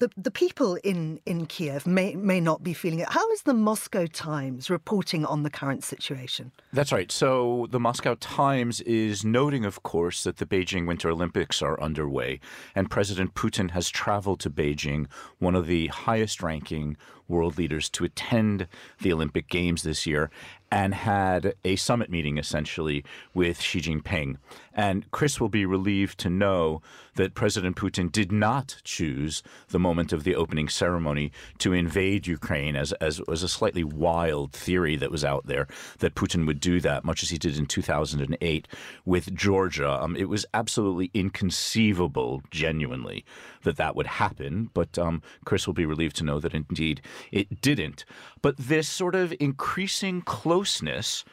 the 0.00 0.10
the 0.16 0.32
people 0.32 0.78
in 0.82 1.20
in 1.26 1.46
Kiev 1.46 1.86
may 1.86 2.16
may 2.16 2.40
not 2.40 2.64
be 2.64 2.74
feeling 2.74 2.98
it. 2.98 3.08
How 3.08 3.30
is 3.30 3.42
the 3.42 3.54
Moscow 3.54 4.06
Times 4.06 4.68
reporting 4.68 5.24
on 5.24 5.44
the 5.44 5.50
current 5.50 5.84
situation? 5.84 6.50
That's 6.72 6.90
right. 6.90 7.12
So 7.12 7.68
the 7.70 7.83
Moscow 7.84 8.16
Times 8.18 8.80
is 8.80 9.26
noting, 9.26 9.66
of 9.66 9.82
course, 9.82 10.24
that 10.24 10.38
the 10.38 10.46
Beijing 10.46 10.86
Winter 10.86 11.10
Olympics 11.10 11.60
are 11.60 11.78
underway, 11.78 12.40
and 12.74 12.90
President 12.90 13.34
Putin 13.34 13.72
has 13.72 13.90
traveled 13.90 14.40
to 14.40 14.48
Beijing, 14.48 15.06
one 15.38 15.54
of 15.54 15.66
the 15.66 15.88
highest 15.88 16.42
ranking 16.42 16.96
world 17.28 17.58
leaders, 17.58 17.88
to 17.90 18.04
attend 18.04 18.66
the 19.00 19.12
Olympic 19.12 19.48
Games 19.48 19.82
this 19.82 20.06
year 20.06 20.30
and 20.74 20.92
had 20.92 21.54
a 21.64 21.76
summit 21.76 22.10
meeting 22.10 22.36
essentially 22.36 23.04
with 23.32 23.60
Xi 23.60 23.80
Jinping. 23.80 24.38
And 24.74 25.08
Chris 25.12 25.40
will 25.40 25.48
be 25.48 25.64
relieved 25.64 26.18
to 26.18 26.28
know 26.28 26.82
that 27.14 27.34
President 27.34 27.76
Putin 27.76 28.10
did 28.10 28.32
not 28.32 28.78
choose 28.82 29.44
the 29.68 29.78
moment 29.78 30.12
of 30.12 30.24
the 30.24 30.34
opening 30.34 30.68
ceremony 30.68 31.30
to 31.58 31.72
invade 31.72 32.26
Ukraine, 32.26 32.74
as, 32.74 32.92
as 32.94 33.20
was 33.28 33.44
a 33.44 33.48
slightly 33.48 33.84
wild 33.84 34.52
theory 34.52 34.96
that 34.96 35.12
was 35.12 35.24
out 35.24 35.46
there 35.46 35.68
that 36.00 36.16
Putin 36.16 36.44
would 36.44 36.58
do 36.58 36.80
that, 36.80 37.04
much 37.04 37.22
as 37.22 37.30
he 37.30 37.38
did 37.38 37.56
in 37.56 37.66
2008 37.66 38.66
with 39.04 39.32
Georgia. 39.32 40.02
Um, 40.02 40.16
it 40.16 40.28
was 40.28 40.44
absolutely 40.52 41.12
inconceivable, 41.14 42.42
genuinely, 42.50 43.24
that 43.62 43.76
that 43.76 43.94
would 43.94 44.08
happen. 44.08 44.70
But 44.74 44.98
um, 44.98 45.22
Chris 45.44 45.68
will 45.68 45.74
be 45.74 45.86
relieved 45.86 46.16
to 46.16 46.24
know 46.24 46.40
that 46.40 46.52
indeed 46.52 47.00
it 47.32 47.60
didn't. 47.60 48.04
But 48.42 48.56
this 48.56 48.88
sort 48.88 49.14
of 49.14 49.34
increasing 49.40 50.22
closeness 50.22 51.24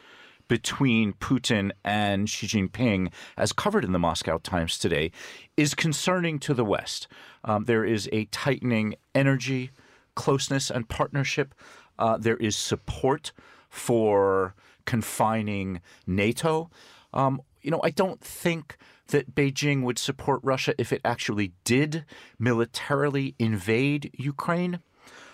between 0.48 1.14
Putin 1.14 1.72
and 1.86 2.30
Xi 2.30 2.46
Jinping, 2.46 3.10
as 3.38 3.54
covered 3.54 3.86
in 3.86 3.94
the 3.94 4.00
Moscow 4.00 4.38
Times 4.38 4.78
today, 4.78 5.12
is 5.56 5.74
concerning 5.74 6.40
to 6.40 6.54
the 6.54 6.66
West. 6.66 7.08
Um, 7.46 7.64
there 7.64 7.86
is 7.86 8.10
a 8.12 8.26
tightening 8.26 8.96
energy, 9.16 9.72
closeness, 10.16 10.70
and 10.70 10.90
partnership. 10.90 11.56
Uh, 11.98 12.18
there 12.18 12.36
is 12.36 12.58
support 12.58 13.32
for 13.70 14.54
confining 14.86 15.80
NATO. 16.06 16.70
Um, 17.14 17.42
you 17.62 17.72
know, 17.72 17.80
I 17.82 17.92
don't 17.92 18.20
think 18.20 18.78
that 19.08 19.34
Beijing 19.34 19.84
would 19.84 20.00
support 20.00 20.42
Russia 20.44 20.74
if 20.78 20.92
it 20.92 21.02
actually 21.06 21.54
did 21.64 22.04
militarily 22.38 23.36
invade 23.40 24.12
Ukraine. 24.18 24.80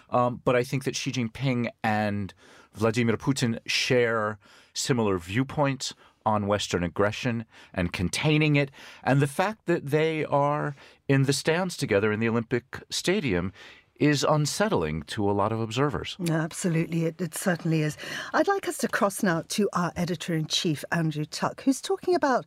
Um, 0.09 0.41
but 0.43 0.55
I 0.55 0.63
think 0.63 0.83
that 0.85 0.95
Xi 0.95 1.11
Jinping 1.11 1.69
and 1.83 2.33
Vladimir 2.73 3.17
Putin 3.17 3.59
share 3.65 4.37
similar 4.73 5.17
viewpoints 5.17 5.93
on 6.25 6.45
Western 6.45 6.83
aggression 6.83 7.45
and 7.73 7.93
containing 7.93 8.57
it. 8.57 8.69
And 9.03 9.21
the 9.21 9.27
fact 9.27 9.65
that 9.65 9.87
they 9.87 10.25
are 10.25 10.75
in 11.07 11.23
the 11.23 11.33
stands 11.33 11.77
together 11.77 12.11
in 12.11 12.19
the 12.19 12.27
Olympic 12.27 12.83
Stadium 12.89 13.53
is 13.95 14.23
unsettling 14.23 15.01
to 15.03 15.29
a 15.29 15.33
lot 15.33 15.51
of 15.51 15.59
observers. 15.59 16.17
Absolutely, 16.29 17.05
it, 17.05 17.19
it, 17.19 17.33
certainly 17.33 17.81
is. 17.81 17.97
I'd 18.33 18.47
like 18.47 18.67
us 18.67 18.77
to 18.79 18.87
cross 18.87 19.23
now 19.23 19.43
to 19.49 19.69
our 19.73 19.91
editor 19.95 20.35
in 20.35 20.45
chief, 20.45 20.83
Andrew 20.91 21.25
Tuck, 21.25 21.63
who's 21.63 21.81
talking 21.81 22.13
about, 22.13 22.45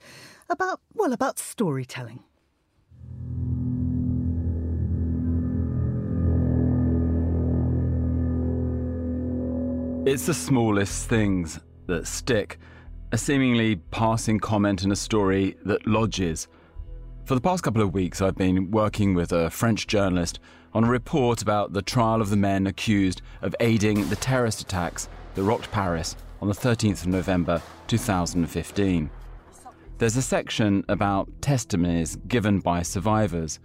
about 0.49 0.81
well, 0.95 1.13
about 1.13 1.39
storytelling. 1.39 2.23
It's 10.07 10.25
the 10.25 10.33
smallest 10.33 11.11
things 11.11 11.61
that 11.87 12.07
stick. 12.07 12.59
A 13.13 13.19
seemingly 13.19 13.77
passing 13.77 14.41
comment 14.41 14.83
in 14.83 14.91
a 14.91 14.97
story 14.97 15.59
that 15.67 15.87
lodges. 15.87 16.49
For 17.27 17.35
the 17.35 17.41
past 17.43 17.63
couple 17.63 17.83
of 17.83 17.93
weeks, 17.93 18.23
I've 18.23 18.35
been 18.35 18.71
working 18.71 19.13
with 19.15 19.31
a 19.33 19.51
French 19.51 19.87
journalist 19.87 20.41
on 20.73 20.85
a 20.85 20.89
report 20.89 21.43
about 21.43 21.75
the 21.75 21.83
trial 21.83 22.23
of 22.23 22.31
the 22.31 22.37
men 22.37 22.67
accused 22.67 23.21
of 23.43 23.55
aiding 23.61 24.09
the 24.09 24.17
terrorist 24.17 24.63
attacks 24.63 25.07
that 25.35 25.43
rocked 25.43 25.71
Paris 25.71 26.17
on 26.41 26.49
the 26.49 26.55
13th 26.55 27.03
of 27.03 27.09
November 27.09 27.61
2015. 27.87 29.11
There's 29.99 30.17
a 30.17 30.23
section 30.23 30.83
about 30.89 31.29
testimonies 31.43 32.17
given 32.27 32.61
by 32.61 32.81
survivors, 32.83 33.61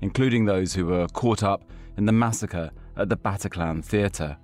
including 0.00 0.44
those 0.44 0.74
who 0.74 0.86
were 0.86 1.08
caught 1.08 1.42
up 1.42 1.64
in 1.96 2.06
the 2.06 2.12
massacre 2.12 2.70
at 2.96 3.08
the 3.08 3.16
Bataclan 3.16 3.84
Theatre. 3.84 4.36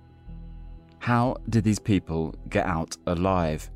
How 0.99 1.37
did 1.49 1.63
these 1.63 1.79
people 1.79 2.35
get 2.49 2.65
out 2.65 2.95
alive? 3.07 3.69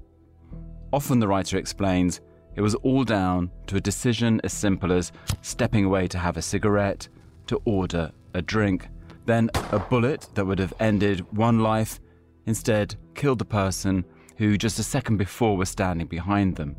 Often 0.91 1.19
the 1.19 1.27
writer 1.27 1.57
explains 1.57 2.21
it 2.55 2.61
was 2.61 2.75
all 2.75 3.03
down 3.03 3.49
to 3.67 3.77
a 3.77 3.81
decision 3.81 4.39
as 4.43 4.53
simple 4.53 4.91
as 4.91 5.11
stepping 5.41 5.85
away 5.85 6.07
to 6.09 6.19
have 6.19 6.37
a 6.37 6.41
cigarette, 6.41 7.07
to 7.47 7.61
order 7.65 8.11
a 8.33 8.41
drink. 8.41 8.89
Then 9.25 9.49
a 9.71 9.79
bullet 9.79 10.27
that 10.35 10.45
would 10.45 10.59
have 10.59 10.73
ended 10.79 11.25
one 11.35 11.59
life 11.59 11.99
instead 12.45 12.95
killed 13.15 13.39
the 13.39 13.45
person 13.45 14.05
who 14.37 14.57
just 14.57 14.77
a 14.79 14.83
second 14.83 15.17
before 15.17 15.55
was 15.55 15.69
standing 15.69 16.07
behind 16.07 16.55
them. 16.55 16.75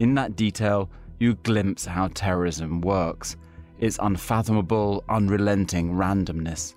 In 0.00 0.14
that 0.16 0.36
detail, 0.36 0.90
you 1.20 1.34
glimpse 1.36 1.86
how 1.86 2.08
terrorism 2.08 2.80
works 2.80 3.36
its 3.78 3.98
unfathomable, 4.00 5.04
unrelenting 5.08 5.94
randomness. 5.94 6.74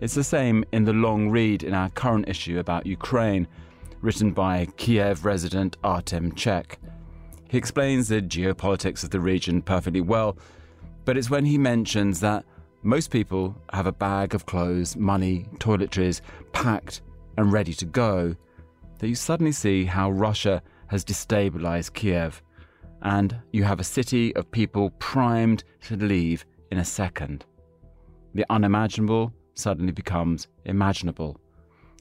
It's 0.00 0.14
the 0.14 0.24
same 0.24 0.64
in 0.72 0.84
the 0.84 0.92
long 0.92 1.30
read 1.30 1.62
in 1.62 1.72
our 1.72 1.88
current 1.90 2.28
issue 2.28 2.58
about 2.58 2.86
Ukraine, 2.86 3.46
written 4.00 4.32
by 4.32 4.66
Kiev 4.76 5.24
resident 5.24 5.76
Artem 5.84 6.32
Chekh. 6.34 6.78
He 7.48 7.56
explains 7.56 8.08
the 8.08 8.20
geopolitics 8.20 9.04
of 9.04 9.10
the 9.10 9.20
region 9.20 9.62
perfectly 9.62 10.00
well, 10.00 10.36
but 11.04 11.16
it's 11.16 11.30
when 11.30 11.44
he 11.44 11.56
mentions 11.56 12.20
that 12.20 12.44
most 12.82 13.10
people 13.10 13.56
have 13.72 13.86
a 13.86 13.92
bag 13.92 14.34
of 14.34 14.46
clothes, 14.46 14.96
money, 14.96 15.46
toiletries 15.58 16.20
packed 16.52 17.02
and 17.38 17.52
ready 17.52 17.72
to 17.74 17.86
go, 17.86 18.34
that 18.98 19.08
you 19.08 19.14
suddenly 19.14 19.52
see 19.52 19.84
how 19.84 20.10
Russia 20.10 20.62
has 20.88 21.04
destabilized 21.04 21.94
Kiev, 21.94 22.42
and 23.02 23.36
you 23.52 23.62
have 23.64 23.80
a 23.80 23.84
city 23.84 24.34
of 24.36 24.50
people 24.50 24.90
primed 24.98 25.64
to 25.82 25.96
leave 25.96 26.44
in 26.70 26.78
a 26.78 26.84
second. 26.84 27.46
The 28.34 28.44
unimaginable 28.50 29.32
suddenly 29.54 29.92
becomes 29.92 30.48
imaginable. 30.64 31.40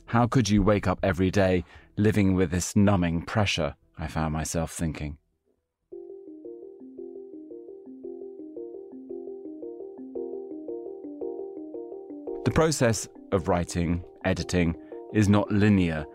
How 0.05 0.27
could 0.27 0.49
you 0.49 0.61
wake 0.61 0.87
up 0.87 0.99
every 1.03 1.31
day 1.31 1.63
living 1.97 2.35
with 2.35 2.51
this 2.51 2.75
numbing 2.75 3.23
pressure? 3.23 3.75
I 3.97 4.07
found 4.07 4.33
myself 4.33 4.71
thinking. 4.71 5.17
The 12.45 12.51
process 12.51 13.07
of 13.31 13.47
writing, 13.47 14.03
editing, 14.25 14.75
is 15.13 15.29
not 15.29 15.49
linear. 15.51 16.05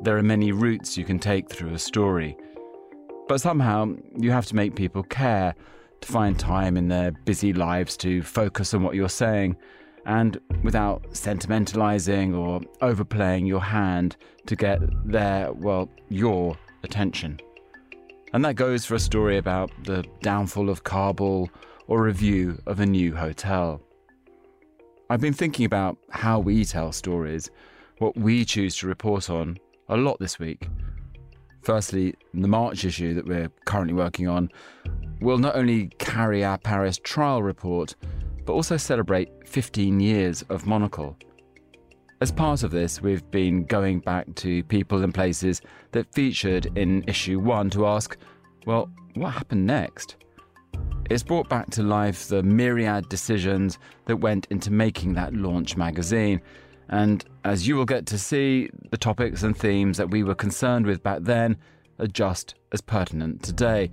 There 0.00 0.16
are 0.16 0.22
many 0.22 0.50
routes 0.50 0.96
you 0.96 1.04
can 1.04 1.18
take 1.18 1.50
through 1.50 1.74
a 1.74 1.78
story. 1.78 2.36
But 3.28 3.40
somehow, 3.40 3.94
you 4.16 4.30
have 4.30 4.46
to 4.46 4.56
make 4.56 4.74
people 4.74 5.02
care, 5.02 5.54
to 6.00 6.12
find 6.12 6.38
time 6.38 6.76
in 6.76 6.88
their 6.88 7.10
busy 7.10 7.52
lives 7.52 7.96
to 7.98 8.22
focus 8.22 8.74
on 8.74 8.82
what 8.82 8.94
you're 8.94 9.08
saying, 9.08 9.56
and 10.06 10.38
without 10.62 11.02
sentimentalizing 11.12 12.36
or 12.36 12.60
overplaying 12.80 13.46
your 13.46 13.60
hand 13.60 14.16
to 14.46 14.56
get 14.56 14.80
their, 15.04 15.52
well, 15.52 15.88
your 16.08 16.56
attention. 16.82 17.40
And 18.32 18.44
that 18.44 18.54
goes 18.54 18.84
for 18.84 18.96
a 18.96 19.00
story 19.00 19.38
about 19.38 19.70
the 19.84 20.04
downfall 20.20 20.68
of 20.68 20.84
Kabul 20.84 21.48
or 21.86 22.02
review 22.02 22.60
of 22.66 22.80
a 22.80 22.86
new 22.86 23.14
hotel. 23.14 23.80
I've 25.08 25.20
been 25.20 25.34
thinking 25.34 25.66
about 25.66 25.98
how 26.10 26.40
we 26.40 26.64
tell 26.64 26.90
stories, 26.92 27.50
what 27.98 28.16
we 28.16 28.44
choose 28.44 28.76
to 28.78 28.86
report 28.86 29.30
on, 29.30 29.58
a 29.88 29.96
lot 29.96 30.18
this 30.18 30.38
week. 30.38 30.68
Firstly, 31.62 32.14
the 32.32 32.48
March 32.48 32.84
issue 32.84 33.14
that 33.14 33.26
we're 33.26 33.50
currently 33.64 33.94
working 33.94 34.28
on 34.28 34.50
will 35.20 35.38
not 35.38 35.56
only 35.56 35.88
carry 35.98 36.44
our 36.44 36.58
Paris 36.58 36.98
trial 37.02 37.42
report, 37.42 37.94
but 38.44 38.52
also 38.52 38.76
celebrate 38.76 39.30
15 39.46 40.00
years 40.00 40.42
of 40.48 40.66
Monocle. 40.66 41.16
As 42.20 42.30
part 42.30 42.62
of 42.62 42.70
this, 42.70 43.02
we've 43.02 43.28
been 43.30 43.64
going 43.64 44.00
back 44.00 44.32
to 44.36 44.62
people 44.64 45.02
and 45.02 45.12
places 45.12 45.60
that 45.92 46.12
featured 46.14 46.66
in 46.78 47.04
issue 47.06 47.38
1 47.38 47.70
to 47.70 47.86
ask, 47.86 48.16
well, 48.66 48.88
what 49.14 49.30
happened 49.30 49.66
next? 49.66 50.16
It's 51.10 51.22
brought 51.22 51.48
back 51.48 51.70
to 51.72 51.82
life 51.82 52.28
the 52.28 52.42
myriad 52.42 53.08
decisions 53.08 53.78
that 54.06 54.16
went 54.16 54.46
into 54.50 54.70
making 54.70 55.14
that 55.14 55.34
launch 55.34 55.76
magazine. 55.76 56.40
And 56.88 57.24
as 57.44 57.68
you 57.68 57.76
will 57.76 57.84
get 57.84 58.06
to 58.06 58.18
see, 58.18 58.70
the 58.90 58.96
topics 58.96 59.42
and 59.42 59.56
themes 59.56 59.98
that 59.98 60.10
we 60.10 60.22
were 60.22 60.34
concerned 60.34 60.86
with 60.86 61.02
back 61.02 61.18
then 61.22 61.56
are 61.98 62.06
just 62.06 62.54
as 62.72 62.80
pertinent 62.80 63.42
today. 63.42 63.90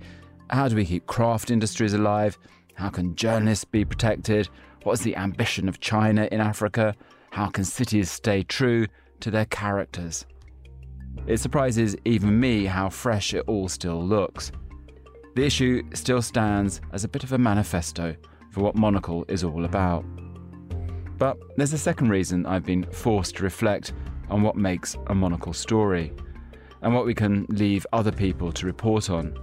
How 0.48 0.68
do 0.68 0.76
we 0.76 0.84
keep 0.84 1.06
craft 1.06 1.50
industries 1.50 1.94
alive? 1.94 2.38
How 2.74 2.88
can 2.88 3.14
journalists 3.14 3.64
be 3.64 3.84
protected? 3.84 4.48
What 4.82 4.94
is 4.94 5.00
the 5.00 5.16
ambition 5.16 5.68
of 5.68 5.80
China 5.80 6.28
in 6.32 6.40
Africa? 6.40 6.94
How 7.30 7.48
can 7.48 7.64
cities 7.64 8.10
stay 8.10 8.42
true 8.42 8.86
to 9.20 9.30
their 9.30 9.44
characters? 9.46 10.26
It 11.26 11.38
surprises 11.38 11.96
even 12.04 12.40
me 12.40 12.64
how 12.64 12.88
fresh 12.88 13.34
it 13.34 13.44
all 13.46 13.68
still 13.68 14.02
looks. 14.02 14.50
The 15.34 15.44
issue 15.44 15.82
still 15.94 16.22
stands 16.22 16.80
as 16.92 17.04
a 17.04 17.08
bit 17.08 17.24
of 17.24 17.32
a 17.32 17.38
manifesto 17.38 18.16
for 18.50 18.60
what 18.60 18.74
Monocle 18.74 19.24
is 19.28 19.44
all 19.44 19.64
about. 19.64 20.04
But 21.18 21.38
there's 21.56 21.72
a 21.72 21.78
second 21.78 22.10
reason 22.10 22.44
I've 22.46 22.66
been 22.66 22.84
forced 22.90 23.36
to 23.36 23.44
reflect 23.44 23.92
on 24.28 24.42
what 24.42 24.56
makes 24.56 24.96
a 25.06 25.14
Monocle 25.14 25.52
story 25.52 26.12
and 26.82 26.94
what 26.94 27.06
we 27.06 27.14
can 27.14 27.46
leave 27.48 27.86
other 27.92 28.12
people 28.12 28.52
to 28.52 28.66
report 28.66 29.08
on. 29.08 29.38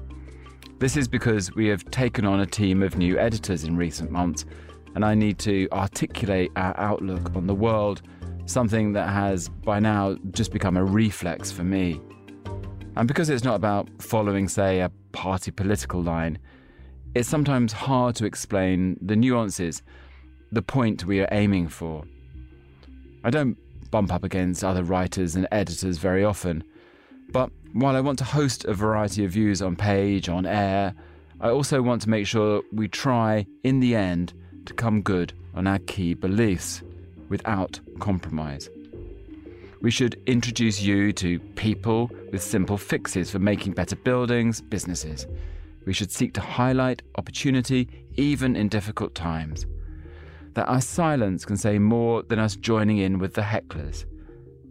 This 0.80 0.96
is 0.96 1.10
because 1.10 1.54
we 1.56 1.68
have 1.68 1.84
taken 1.92 2.24
on 2.24 2.40
a 2.40 2.46
team 2.46 2.82
of 2.84 2.96
new 2.96 3.20
editors 3.20 3.66
in 3.66 3.76
recent 3.76 4.12
months, 4.12 4.46
and 4.96 5.04
I 5.04 5.14
need 5.14 5.38
to 5.40 5.68
articulate 5.74 6.54
our 6.56 6.74
outlook 6.80 7.36
on 7.36 7.48
the 7.48 7.54
world, 7.54 8.02
something 8.46 8.94
that 8.94 9.10
has 9.10 9.50
by 9.50 9.82
now 9.82 10.16
just 10.32 10.54
become 10.54 10.78
a 10.78 10.84
reflex 10.86 11.52
for 11.52 11.66
me. 11.66 12.00
And 12.96 13.10
because 13.10 13.30
it's 13.30 13.44
not 13.44 13.56
about 13.56 13.90
following, 14.02 14.48
say, 14.48 14.80
a 14.80 14.90
party 15.12 15.52
political 15.52 16.02
line, 16.02 16.40
it's 17.14 17.28
sometimes 17.28 17.74
hard 17.74 18.16
to 18.16 18.26
explain 18.26 18.98
the 19.02 19.18
nuances, 19.18 19.84
the 20.54 20.62
point 20.62 21.04
we 21.04 21.20
are 21.20 21.28
aiming 21.34 21.68
for. 21.68 22.06
I 23.26 23.32
don't 23.32 23.58
bump 23.92 24.14
up 24.14 24.24
against 24.24 24.64
other 24.64 24.84
writers 24.84 25.36
and 25.36 25.46
editors 25.52 25.98
very 25.98 26.24
often, 26.24 26.64
but 27.32 27.52
while 27.74 27.96
I 27.96 28.02
want 28.02 28.18
to 28.20 28.24
host 28.24 28.66
a 28.66 28.74
variety 28.74 29.24
of 29.26 29.32
views 29.32 29.62
on 29.62 29.76
page, 29.76 30.30
on 30.30 30.46
air, 30.46 30.94
I 31.40 31.50
also 31.50 31.82
want 31.82 32.02
to 32.02 32.10
make 32.10 32.28
sure 32.28 32.62
we 32.72 32.88
try, 32.88 33.46
in 33.64 33.80
the 33.80 33.96
end, 33.96 34.34
to 34.66 34.74
come 34.74 35.02
good 35.02 35.34
on 35.54 35.68
our 35.68 35.80
key 35.80 36.14
beliefs 36.14 36.82
without 37.30 37.80
compromise. 38.00 38.70
We 39.82 39.92
should 39.92 40.22
introduce 40.26 40.82
you 40.82 41.14
to 41.14 41.40
people 41.56 42.12
with 42.32 42.44
simple 42.44 42.78
fixes 42.78 43.32
for 43.32 43.40
making 43.40 43.74
better 43.74 43.96
buildings, 43.96 44.60
businesses. 44.60 45.26
We 45.86 45.94
should 45.94 46.12
seek 46.12 46.34
to 46.34 46.42
highlight 46.42 47.02
opportunity 47.18 47.88
even 48.18 48.56
in 48.58 48.68
difficult 48.68 49.16
times. 49.16 49.66
That 50.56 50.68
our 50.68 50.82
silence 50.82 51.46
can 51.46 51.56
say 51.56 51.80
more 51.80 52.24
than 52.24 52.40
us 52.40 52.58
joining 52.58 52.98
in 52.98 53.20
with 53.20 53.36
the 53.36 53.42
hecklers. 53.42 54.04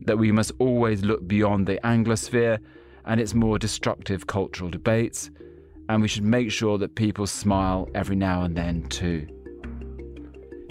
That 0.09 0.17
we 0.17 0.33
must 0.33 0.53
always 0.59 1.05
look 1.05 1.29
beyond 1.29 1.67
the 1.67 1.79
Anglosphere 1.85 2.61
and 3.05 3.21
its 3.21 3.35
more 3.35 3.59
destructive 3.59 4.27
cultural 4.27 4.71
debates, 4.71 5.31
and 5.91 6.01
we 6.01 6.09
should 6.09 6.25
make 6.25 6.51
sure 6.51 6.79
that 6.79 6.95
people 6.95 7.27
smile 7.27 7.87
every 7.95 8.17
now 8.17 8.45
and 8.45 8.57
then 8.57 8.85
too. 8.85 9.27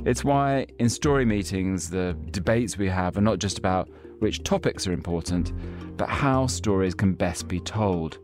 It's 0.08 0.24
why 0.24 0.66
in 0.80 0.90
story 0.90 1.24
meetings, 1.24 1.92
the 1.92 2.18
debates 2.32 2.80
we 2.80 2.90
have 2.90 3.16
are 3.16 3.22
not 3.22 3.38
just 3.38 3.60
about 3.60 3.92
which 4.18 4.42
topics 4.42 4.88
are 4.88 4.92
important, 4.92 5.54
but 5.98 6.10
how 6.10 6.48
stories 6.48 6.96
can 6.96 7.14
best 7.14 7.48
be 7.48 7.60
told, 7.60 8.18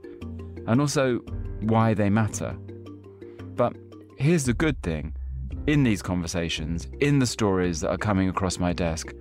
and 0.65 0.81
also 0.81 1.19
why 1.59 1.93
they 1.93 2.09
matter. 2.09 2.57
But 3.55 3.75
here's 4.17 4.45
the 4.45 4.55
good 4.55 4.81
thing 4.81 5.13
in 5.67 5.83
these 5.83 6.01
conversations, 6.01 6.87
in 7.01 7.19
the 7.19 7.27
stories 7.27 7.81
that 7.81 7.91
are 7.91 7.99
coming 7.99 8.29
across 8.29 8.57
my 8.57 8.73
desk, 8.73 9.13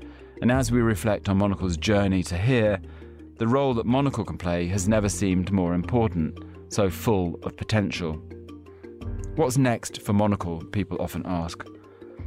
and 0.42 0.50
as 0.50 0.72
we 0.72 0.80
reflect 0.80 1.28
on 1.28 1.38
Monocle's 1.38 1.76
journey 1.76 2.24
to 2.24 2.36
here, 2.36 2.80
the 3.38 3.46
role 3.46 3.74
that 3.74 3.86
Monocle 3.86 4.24
can 4.24 4.36
play 4.36 4.66
has 4.66 4.88
never 4.88 5.08
seemed 5.08 5.52
more 5.52 5.72
important, 5.72 6.36
so 6.68 6.90
full 6.90 7.38
of 7.44 7.56
potential. 7.56 8.14
What's 9.36 9.56
next 9.56 10.02
for 10.02 10.12
Monocle, 10.12 10.60
people 10.64 11.00
often 11.00 11.22
ask. 11.26 11.64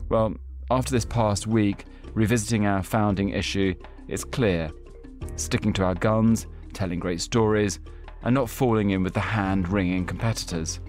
Well, 0.08 0.34
after 0.71 0.91
this 0.91 1.04
past 1.04 1.45
week, 1.45 1.88
revisiting 2.13 2.65
our 2.65 2.84
founding 2.84 3.30
issue, 3.30 3.75
it's 4.08 4.23
clear. 4.23 4.71
Sticking 5.36 5.73
to 5.73 5.84
our 5.84 5.95
guns, 5.95 6.47
telling 6.71 7.01
great 7.01 7.19
stories, 7.19 7.80
and 8.23 8.34
not 8.34 8.49
falling 8.49 8.91
in 8.91 9.04
with 9.04 9.13
the 9.13 9.19
hand 9.19 9.67
wringing 9.67 10.06
competitors. 10.06 10.80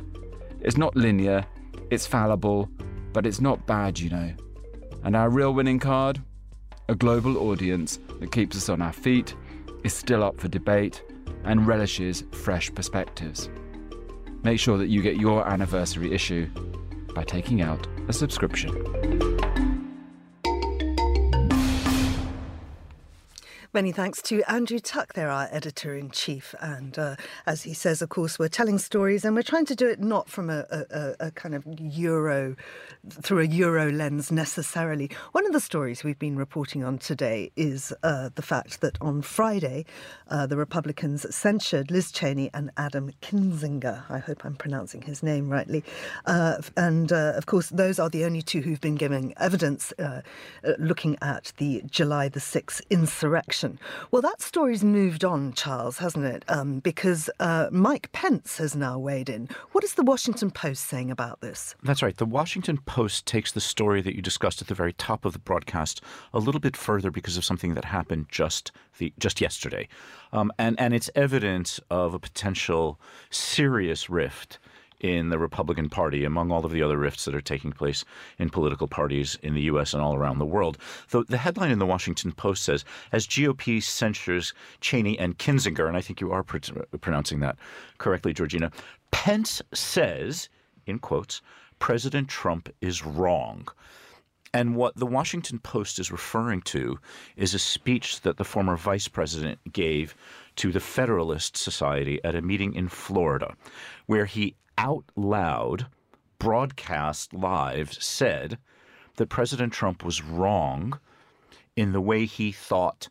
It's 0.61 0.77
not 0.77 0.95
linear, 0.95 1.45
it's 1.91 2.07
fallible, 2.07 2.69
but 3.12 3.27
it's 3.27 3.41
not 3.41 3.67
bad, 3.67 3.99
you 3.99 4.11
know. 4.11 4.33
And 5.03 5.17
our 5.17 5.29
real 5.29 5.53
winning 5.53 5.81
card? 5.81 6.23
A 6.88 6.94
global 6.94 7.37
audience 7.51 7.99
that 8.20 8.31
keeps 8.31 8.57
us 8.57 8.68
on 8.68 8.81
our 8.81 8.92
feet, 8.92 9.35
is 9.83 9.92
still 9.92 10.22
up 10.22 10.38
for 10.38 10.46
debate, 10.46 11.03
and 11.44 11.66
relishes 11.66 12.22
fresh 12.31 12.72
perspectives. 12.75 13.51
Make 14.44 14.61
sure 14.61 14.79
that 14.79 14.87
you 14.87 15.03
get 15.03 15.16
your 15.16 15.46
anniversary 15.49 16.12
issue 16.12 16.49
by 17.14 17.25
taking 17.25 17.61
out 17.61 17.87
a 18.09 18.12
subscription. 18.12 19.36
Many 23.77 23.93
thanks 23.93 24.23
to 24.23 24.43
Andrew 24.51 24.79
Tuck, 24.79 25.12
there, 25.12 25.29
our 25.29 25.51
editor 25.53 25.95
in 25.95 26.11
chief. 26.11 26.55
And 26.61 26.99
uh, 26.99 27.17
as 27.45 27.65
he 27.65 27.75
says, 27.75 28.01
of 28.01 28.09
course, 28.09 28.39
we're 28.39 28.49
telling 28.49 28.79
stories 28.79 29.23
and 29.23 29.37
we're 29.37 29.43
trying 29.43 29.67
to 29.67 29.75
do 29.75 29.87
it 29.87 30.01
not 30.01 30.31
from 30.31 30.49
a, 30.49 30.65
a, 30.71 31.15
a, 31.27 31.31
kind 31.33 31.55
of 31.55 31.62
Euro, 31.79 32.57
through 33.11 33.41
a 33.41 33.45
Euro 33.45 33.93
lens 33.93 34.33
necessarily. 34.33 35.11
One 35.33 35.45
of 35.45 35.53
the 35.53 35.61
stories 35.61 36.03
we've 36.03 36.19
been 36.19 36.37
reporting 36.37 36.85
on 36.85 36.97
today 36.97 37.53
is 37.55 37.93
uh, 38.03 38.31
the 38.35 38.41
fact 38.41 38.81
that 38.81 38.97
on 39.03 39.21
Friday, 39.21 39.85
uh, 40.29 40.47
the 40.47 40.57
Republicans 40.57 41.27
censured 41.37 41.91
Liz 41.91 42.11
Cheney 42.11 42.49
and 42.55 42.71
Adam 42.79 43.11
Kinzinger. 43.21 44.05
I 44.09 44.21
hope 44.21 44.47
I'm 44.47 44.57
pronouncing 44.57 45.03
his 45.03 45.23
name 45.23 45.51
rightly. 45.51 45.85
Uh, 46.25 46.62
and 46.79 47.12
uh, 47.12 47.35
of 47.37 47.45
course, 47.45 47.69
those 47.69 47.99
are 47.99 48.09
the 48.09 48.25
only 48.25 48.41
two 48.41 48.62
who've 48.62 48.81
been 48.81 48.95
giving 48.95 49.35
evidence 49.37 49.93
uh, 49.99 50.23
looking 50.79 51.19
at 51.21 51.53
the 51.59 51.83
July 51.91 52.31
the 52.31 52.41
6th 52.41 52.81
insurrection 52.89 53.66
well, 54.11 54.23
that 54.23 54.41
story's 54.43 54.85
moved 54.85 55.25
on, 55.25 55.53
Charles, 55.53 55.99
hasn't 55.99 56.25
it? 56.25 56.45
Um, 56.49 56.81
because 56.81 57.31
uh, 57.41 57.69
Mike 57.71 58.11
Pence 58.13 58.59
has 58.59 58.75
now 58.75 58.99
weighed 58.99 59.29
in. 59.29 59.49
What 59.73 59.85
is 59.85 59.95
the 59.95 60.03
Washington 60.03 60.51
Post 60.51 60.85
saying 60.85 61.11
about 61.11 61.41
this? 61.41 61.75
That's 61.83 62.03
right. 62.03 62.17
The 62.17 62.25
Washington 62.25 62.79
Post 62.79 63.27
takes 63.27 63.53
the 63.53 63.61
story 63.61 64.01
that 64.03 64.15
you 64.15 64.23
discussed 64.23 64.61
at 64.63 64.69
the 64.69 64.75
very 64.75 64.93
top 64.93 65.25
of 65.25 65.33
the 65.33 65.39
broadcast 65.39 66.01
a 66.33 66.39
little 66.39 66.61
bit 66.61 66.77
further 66.77 67.11
because 67.11 67.37
of 67.37 67.45
something 67.45 67.75
that 67.75 67.85
happened 67.85 68.27
just 68.29 68.73
the 68.99 69.13
just 69.19 69.41
yesterday, 69.41 69.89
um, 70.33 70.53
and 70.59 70.79
and 70.81 70.95
it's 70.95 71.11
evidence 71.15 71.81
of 71.91 72.15
a 72.15 72.19
potential 72.19 72.99
serious 73.31 74.09
rift 74.09 74.59
in 75.01 75.29
the 75.29 75.39
Republican 75.39 75.89
Party, 75.89 76.25
among 76.25 76.51
all 76.51 76.65
of 76.65 76.73
the 76.73 76.83
other 76.83 76.97
rifts 76.97 77.25
that 77.25 77.35
are 77.35 77.41
taking 77.41 77.73
place 77.73 78.05
in 78.39 78.51
political 78.51 78.89
parties 78.89 79.39
in 79.43 79.55
the 79.55 79.63
U.S. 79.63 79.93
and 79.93 80.03
all 80.03 80.15
around 80.15 80.39
the 80.39 80.47
world. 80.47 80.79
The, 81.11 81.25
the 81.25 81.39
headline 81.39 81.71
in 81.71 81.79
the 81.79 81.87
Washington 81.87 82.33
Post 82.33 82.65
says, 82.65 82.85
as 83.13 83.27
GOP 83.27 83.83
censures 83.83 84.55
Cheney 84.81 85.19
and 85.19 85.39
Kinzinger, 85.39 85.87
and 85.87 85.97
I 85.97 86.01
think 86.01 86.21
you 86.21 86.33
are 86.33 86.43
pr- 86.43 86.59
pronouncing 87.01 87.41
that 87.41 87.57
correctly, 87.99 88.33
Georgina, 88.33 88.71
Pence 89.11 89.63
says, 89.73 90.49
in 90.87 90.99
quotes, 90.99 91.43
President 91.79 92.29
Trump 92.29 92.69
is 92.81 93.05
wrong. 93.05 93.69
And 94.55 94.75
what 94.75 94.97
the 94.97 95.07
Washington 95.07 95.59
Post 95.59 95.99
is 95.99 96.11
referring 96.11 96.63
to 96.63 96.99
is 97.37 97.53
a 97.53 97.59
speech 97.59 98.23
that 98.23 98.39
the 98.39 98.45
former 98.45 98.77
vice 98.77 99.07
president 99.07 99.59
gave 99.71 100.15
to 100.57 100.73
the 100.73 100.81
Federalist 100.81 101.57
Society 101.57 102.23
at 102.25 102.35
a 102.35 102.42
meeting 102.42 102.75
in 102.75 102.88
Florida, 102.88 103.55
where 104.07 104.27
he 104.27 104.57
out 104.79 105.05
loud, 105.14 105.87
broadcast 106.38 107.33
live, 107.33 107.92
said 107.92 108.59
that 109.16 109.29
President 109.29 109.73
Trump 109.73 110.05
was 110.05 110.23
wrong 110.23 110.99
in 111.77 111.92
the 111.92 112.01
way 112.01 112.25
he 112.25 112.53
thought 112.53 113.09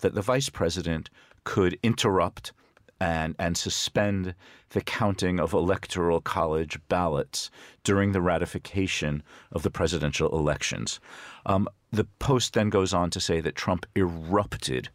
that 0.00 0.14
the 0.14 0.22
vice 0.22 0.48
president 0.48 1.10
could 1.44 1.78
interrupt 1.82 2.52
and, 3.00 3.34
and 3.38 3.56
suspend 3.56 4.34
the 4.70 4.80
counting 4.80 5.38
of 5.38 5.52
electoral 5.52 6.20
college 6.20 6.78
ballots 6.88 7.50
during 7.84 8.12
the 8.12 8.20
ratification 8.20 9.22
of 9.52 9.62
the 9.62 9.70
presidential 9.70 10.36
elections. 10.36 10.98
Um, 11.44 11.68
the 11.90 12.04
Post 12.18 12.54
then 12.54 12.70
goes 12.70 12.94
on 12.94 13.10
to 13.10 13.20
say 13.20 13.40
that 13.40 13.54
Trump 13.54 13.86
erupted 13.94 14.88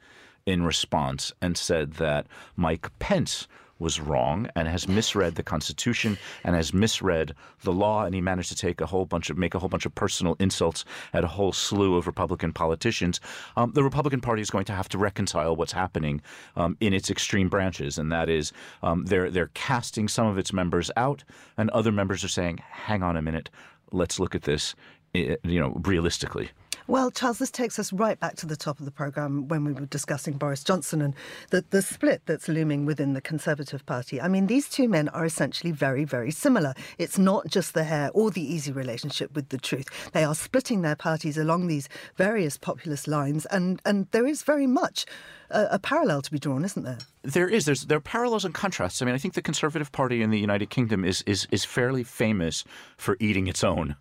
in 0.46 0.64
response 0.64 1.32
and 1.42 1.58
said 1.58 1.94
that 1.94 2.28
Mike 2.56 2.90
Pence 3.00 3.48
was 3.82 4.00
wrong 4.00 4.48
and 4.56 4.68
has 4.68 4.88
misread 4.88 5.36
the 5.36 5.44
Constitution 5.44 6.18
and 6.44 6.56
has 6.56 6.74
misread 6.74 7.34
the 7.64 7.74
law, 7.74 8.06
and 8.06 8.14
he 8.14 8.22
managed 8.22 8.50
to 8.50 8.56
take 8.56 8.80
a 8.80 8.86
whole 8.86 9.06
bunch 9.06 9.30
of 9.30 9.38
make 9.38 9.56
a 9.56 9.60
whole 9.60 9.68
bunch 9.68 9.86
of 9.86 9.94
personal 9.96 10.36
insults 10.40 10.86
at 11.14 11.24
a 11.24 11.28
whole 11.28 11.52
slew 11.52 11.98
of 11.98 12.06
Republican 12.06 12.54
politicians. 12.54 13.20
Um, 13.58 13.72
the 13.74 13.84
Republican 13.84 14.22
Party 14.22 14.42
is 14.42 14.52
going 14.52 14.66
to 14.66 14.74
have 14.74 14.88
to 14.90 14.98
reconcile 14.98 15.56
what's 15.56 15.74
happening 15.74 16.22
um, 16.56 16.78
in 16.80 16.94
its 16.94 17.10
extreme 17.10 17.50
branches, 17.50 17.98
and 17.98 18.12
that 18.12 18.30
is 18.30 18.54
um, 18.84 19.06
they're 19.06 19.32
they're 19.32 19.52
casting 19.56 20.08
some 20.08 20.28
of 20.28 20.38
its 20.38 20.54
members 20.54 20.92
out, 20.96 21.24
and 21.58 21.70
other 21.72 21.92
members 21.92 22.24
are 22.24 22.30
saying, 22.30 22.60
"Hang 22.70 23.02
on 23.02 23.18
a 23.18 23.22
minute, 23.22 23.50
let's 23.92 24.20
look 24.20 24.36
at 24.36 24.44
this." 24.44 24.76
You 25.14 25.38
know, 25.44 25.82
realistically. 25.84 26.52
Well, 26.88 27.12
Charles, 27.12 27.38
this 27.38 27.52
takes 27.52 27.78
us 27.78 27.94
right 27.94 28.20
back 28.20 28.36
to 28.38 28.46
the 28.46 28.56
top 28.56 28.80
of 28.80 28.86
the 28.86 28.92
programme 28.92 29.48
when 29.48 29.64
we 29.64 29.72
were 29.72 29.86
discussing 29.86 30.34
Boris 30.34 30.64
Johnson 30.64 31.02
and 31.02 31.14
the, 31.52 31.64
the 31.70 31.82
split 31.82 32.24
that's 32.26 32.48
looming 32.48 32.86
within 32.86 33.14
the 33.14 33.22
Conservative 33.22 33.86
Party. 33.86 34.20
I 34.20 34.28
mean, 34.28 34.48
these 34.48 34.68
two 34.68 34.90
men 34.90 35.08
are 35.10 35.26
essentially 35.26 35.72
very, 35.72 36.06
very 36.06 36.32
similar. 36.32 36.74
It's 36.98 37.20
not 37.20 37.48
just 37.48 37.74
the 37.74 37.84
hair 37.84 38.10
or 38.14 38.32
the 38.32 38.42
easy 38.42 38.72
relationship 38.72 39.36
with 39.36 39.50
the 39.50 39.58
truth. 39.58 39.88
They 40.12 40.24
are 40.24 40.36
splitting 40.36 40.82
their 40.82 40.96
parties 40.96 41.38
along 41.38 41.68
these 41.68 41.88
various 42.16 42.58
populist 42.58 43.08
lines, 43.08 43.46
and, 43.48 43.82
and 43.86 44.08
there 44.12 44.26
is 44.26 44.42
very 44.42 44.68
much 44.68 45.06
a, 45.52 45.68
a 45.72 45.80
parallel 45.80 46.22
to 46.24 46.32
be 46.32 46.40
drawn, 46.40 46.66
isn't 46.66 46.84
there? 46.84 46.98
There 47.24 47.48
is. 47.48 47.66
There's 47.66 47.86
there 47.86 47.98
are 47.98 48.02
parallels 48.02 48.46
and 48.46 48.54
contrasts. 48.54 49.02
I 49.02 49.06
mean, 49.06 49.14
I 49.14 49.20
think 49.20 49.36
the 49.36 49.42
Conservative 49.42 49.92
Party 49.92 50.22
in 50.22 50.32
the 50.32 50.40
United 50.40 50.70
Kingdom 50.70 51.06
is 51.06 51.22
is 51.28 51.48
is 51.52 51.64
fairly 51.64 52.04
famous 52.04 52.64
for 52.98 53.18
eating 53.20 53.48
its 53.48 53.64
own. 53.64 53.96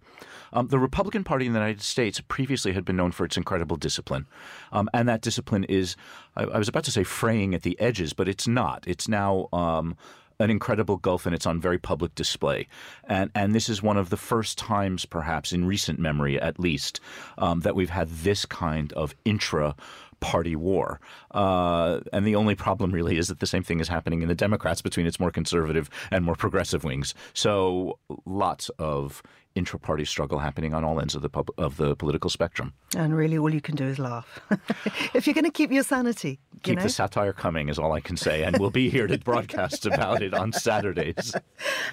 Um, 0.53 0.69
the 0.69 0.79
Republican 0.79 1.25
Party 1.25 1.47
in 1.47 1.53
the 1.53 1.59
United 1.59 1.83
States 1.83 2.21
previously 2.29 2.73
had 2.73 2.85
been 2.85 2.97
known 2.97 3.13
for 3.13 3.25
its 3.25 3.37
incredible 3.37 3.77
discipline. 3.77 4.27
Um, 4.73 4.89
and 4.93 5.09
that 5.09 5.21
discipline 5.21 5.65
is, 5.65 5.97
I, 6.37 6.45
I, 6.45 6.59
was 6.59 6.69
about 6.69 6.85
to 6.85 6.91
say 6.91 7.05
fraying 7.05 7.55
at 7.55 7.63
the 7.63 7.79
edges, 7.81 8.13
but 8.13 8.29
it's 8.29 8.49
not. 8.49 8.85
It's 8.87 9.09
now. 9.09 9.49
Um, 9.53 9.97
an 10.41 10.51
incredible 10.51 10.97
gulf, 10.97 11.27
and 11.27 11.35
it's 11.35 11.45
on 11.45 11.61
very 11.61 11.77
public 11.77 12.15
display. 12.15 12.67
And 13.05 13.31
and 13.35 13.55
this 13.55 13.69
is 13.69 13.83
one 13.83 13.99
of 13.99 14.09
the 14.09 14.17
first 14.17 14.57
times, 14.57 15.05
perhaps 15.05 15.53
in 15.53 15.67
recent 15.67 15.99
memory, 15.99 16.41
at 16.41 16.59
least, 16.59 16.99
um, 17.37 17.61
that 17.61 17.77
we've 17.77 17.91
had 17.91 18.09
this 18.09 18.47
kind 18.47 18.91
of 18.95 19.15
intra 19.27 19.77
party 20.21 20.55
war. 20.55 21.01
Uh, 21.31 22.01
and 22.13 22.27
the 22.27 22.37
only 22.37 22.55
problem 22.55 22.93
really 22.93 23.17
is 23.17 23.29
that 23.29 23.41
the 23.41 23.47
same 23.47 23.63
thing 23.63 23.81
is 23.81 23.89
happening 23.89 24.23
in 24.23 24.29
the 24.29 24.35
Democrats 24.35 24.83
between 24.83 25.07
its 25.07 25.19
more 25.19 25.31
conservative 25.31 25.91
and 26.11 26.25
more 26.25 26.35
progressive 26.35 26.85
wings. 26.85 27.15
So 27.33 27.99
lots 28.27 28.69
of 28.79 29.23
intra-party 29.55 30.05
struggle 30.05 30.39
happening 30.39 30.75
on 30.75 30.85
all 30.85 31.01
ends 31.01 31.15
of 31.15 31.23
the 31.23 31.29
pub- 31.29 31.51
of 31.59 31.77
the 31.77 31.97
political 31.97 32.31
spectrum. 32.31 32.73
And 32.97 33.17
really, 33.17 33.37
all 33.37 33.53
you 33.53 33.61
can 33.61 33.75
do 33.75 33.85
is 33.85 33.99
laugh. 33.99 34.41
if 35.15 35.27
you're 35.27 35.35
going 35.35 35.45
to 35.45 35.51
keep 35.51 35.73
your 35.73 35.83
sanity, 35.83 36.39
keep 36.63 36.73
you 36.73 36.77
know? 36.77 36.83
the 36.83 36.89
satire 36.89 37.33
coming 37.33 37.69
is 37.69 37.79
all 37.79 37.93
I 37.93 38.01
can 38.01 38.17
say, 38.17 38.45
and 38.45 38.59
we'll 38.59 38.71
be 38.71 38.91
here 38.91 39.07
to 39.07 39.19
broadcast 39.19 39.87
about 39.87 40.23
it 40.23 40.35
on 40.35 40.53
Saturdays. 40.53 41.35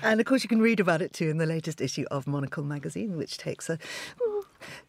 And 0.03 0.19
of 0.19 0.25
course, 0.27 0.43
you 0.43 0.49
can 0.49 0.61
read 0.61 0.79
about 0.79 1.01
it 1.01 1.11
too 1.11 1.29
in 1.29 1.37
the 1.37 1.45
latest 1.45 1.81
issue 1.81 2.05
of 2.11 2.27
Monocle 2.27 2.63
magazine, 2.63 3.17
which 3.17 3.37
takes 3.37 3.69
a 3.69 3.79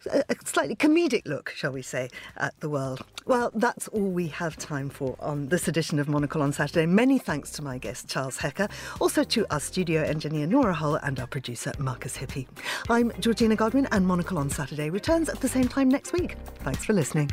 a 0.07 0.35
slightly 0.45 0.77
comedic 0.77 1.27
look, 1.27 1.51
shall 1.51 1.73
we 1.73 1.83
say, 1.83 2.09
at 2.37 2.59
the 2.61 2.69
world. 2.69 3.05
Well, 3.27 3.51
that's 3.55 3.89
all 3.89 4.11
we 4.11 4.29
have 4.29 4.57
time 4.57 4.89
for 4.89 5.17
on 5.21 5.49
this 5.49 5.69
edition 5.69 5.99
of 5.99 6.09
Monocle 6.09 6.43
on 6.43 6.53
Saturday. 6.53 6.87
Many 6.87 7.19
thanks 7.19 7.51
to 7.53 7.63
my 7.63 7.79
guest, 7.79 8.09
Charles 8.09 8.39
Hecker, 8.39 8.69
also 9.01 9.23
to 9.25 9.47
our 9.53 9.61
studio 9.61 10.03
engineer, 10.03 10.47
Nora 10.47 10.75
Hull, 10.75 10.97
and 10.97 11.21
our 11.21 11.27
producer, 11.27 11.73
Marcus 11.79 12.17
Hippi. 12.17 12.47
I'm 12.89 13.13
Georgina 13.21 13.57
Godwin, 13.57 13.87
and 13.93 14.07
Monocle 14.07 14.39
on 14.39 14.51
Saturday 14.51 14.91
returns 14.91 15.29
at 15.29 15.41
the 15.41 15.49
same 15.49 15.69
time 15.69 15.89
next 15.89 16.13
week. 16.13 16.37
Thanks 16.61 16.85
for 16.85 16.93
listening. 16.93 17.31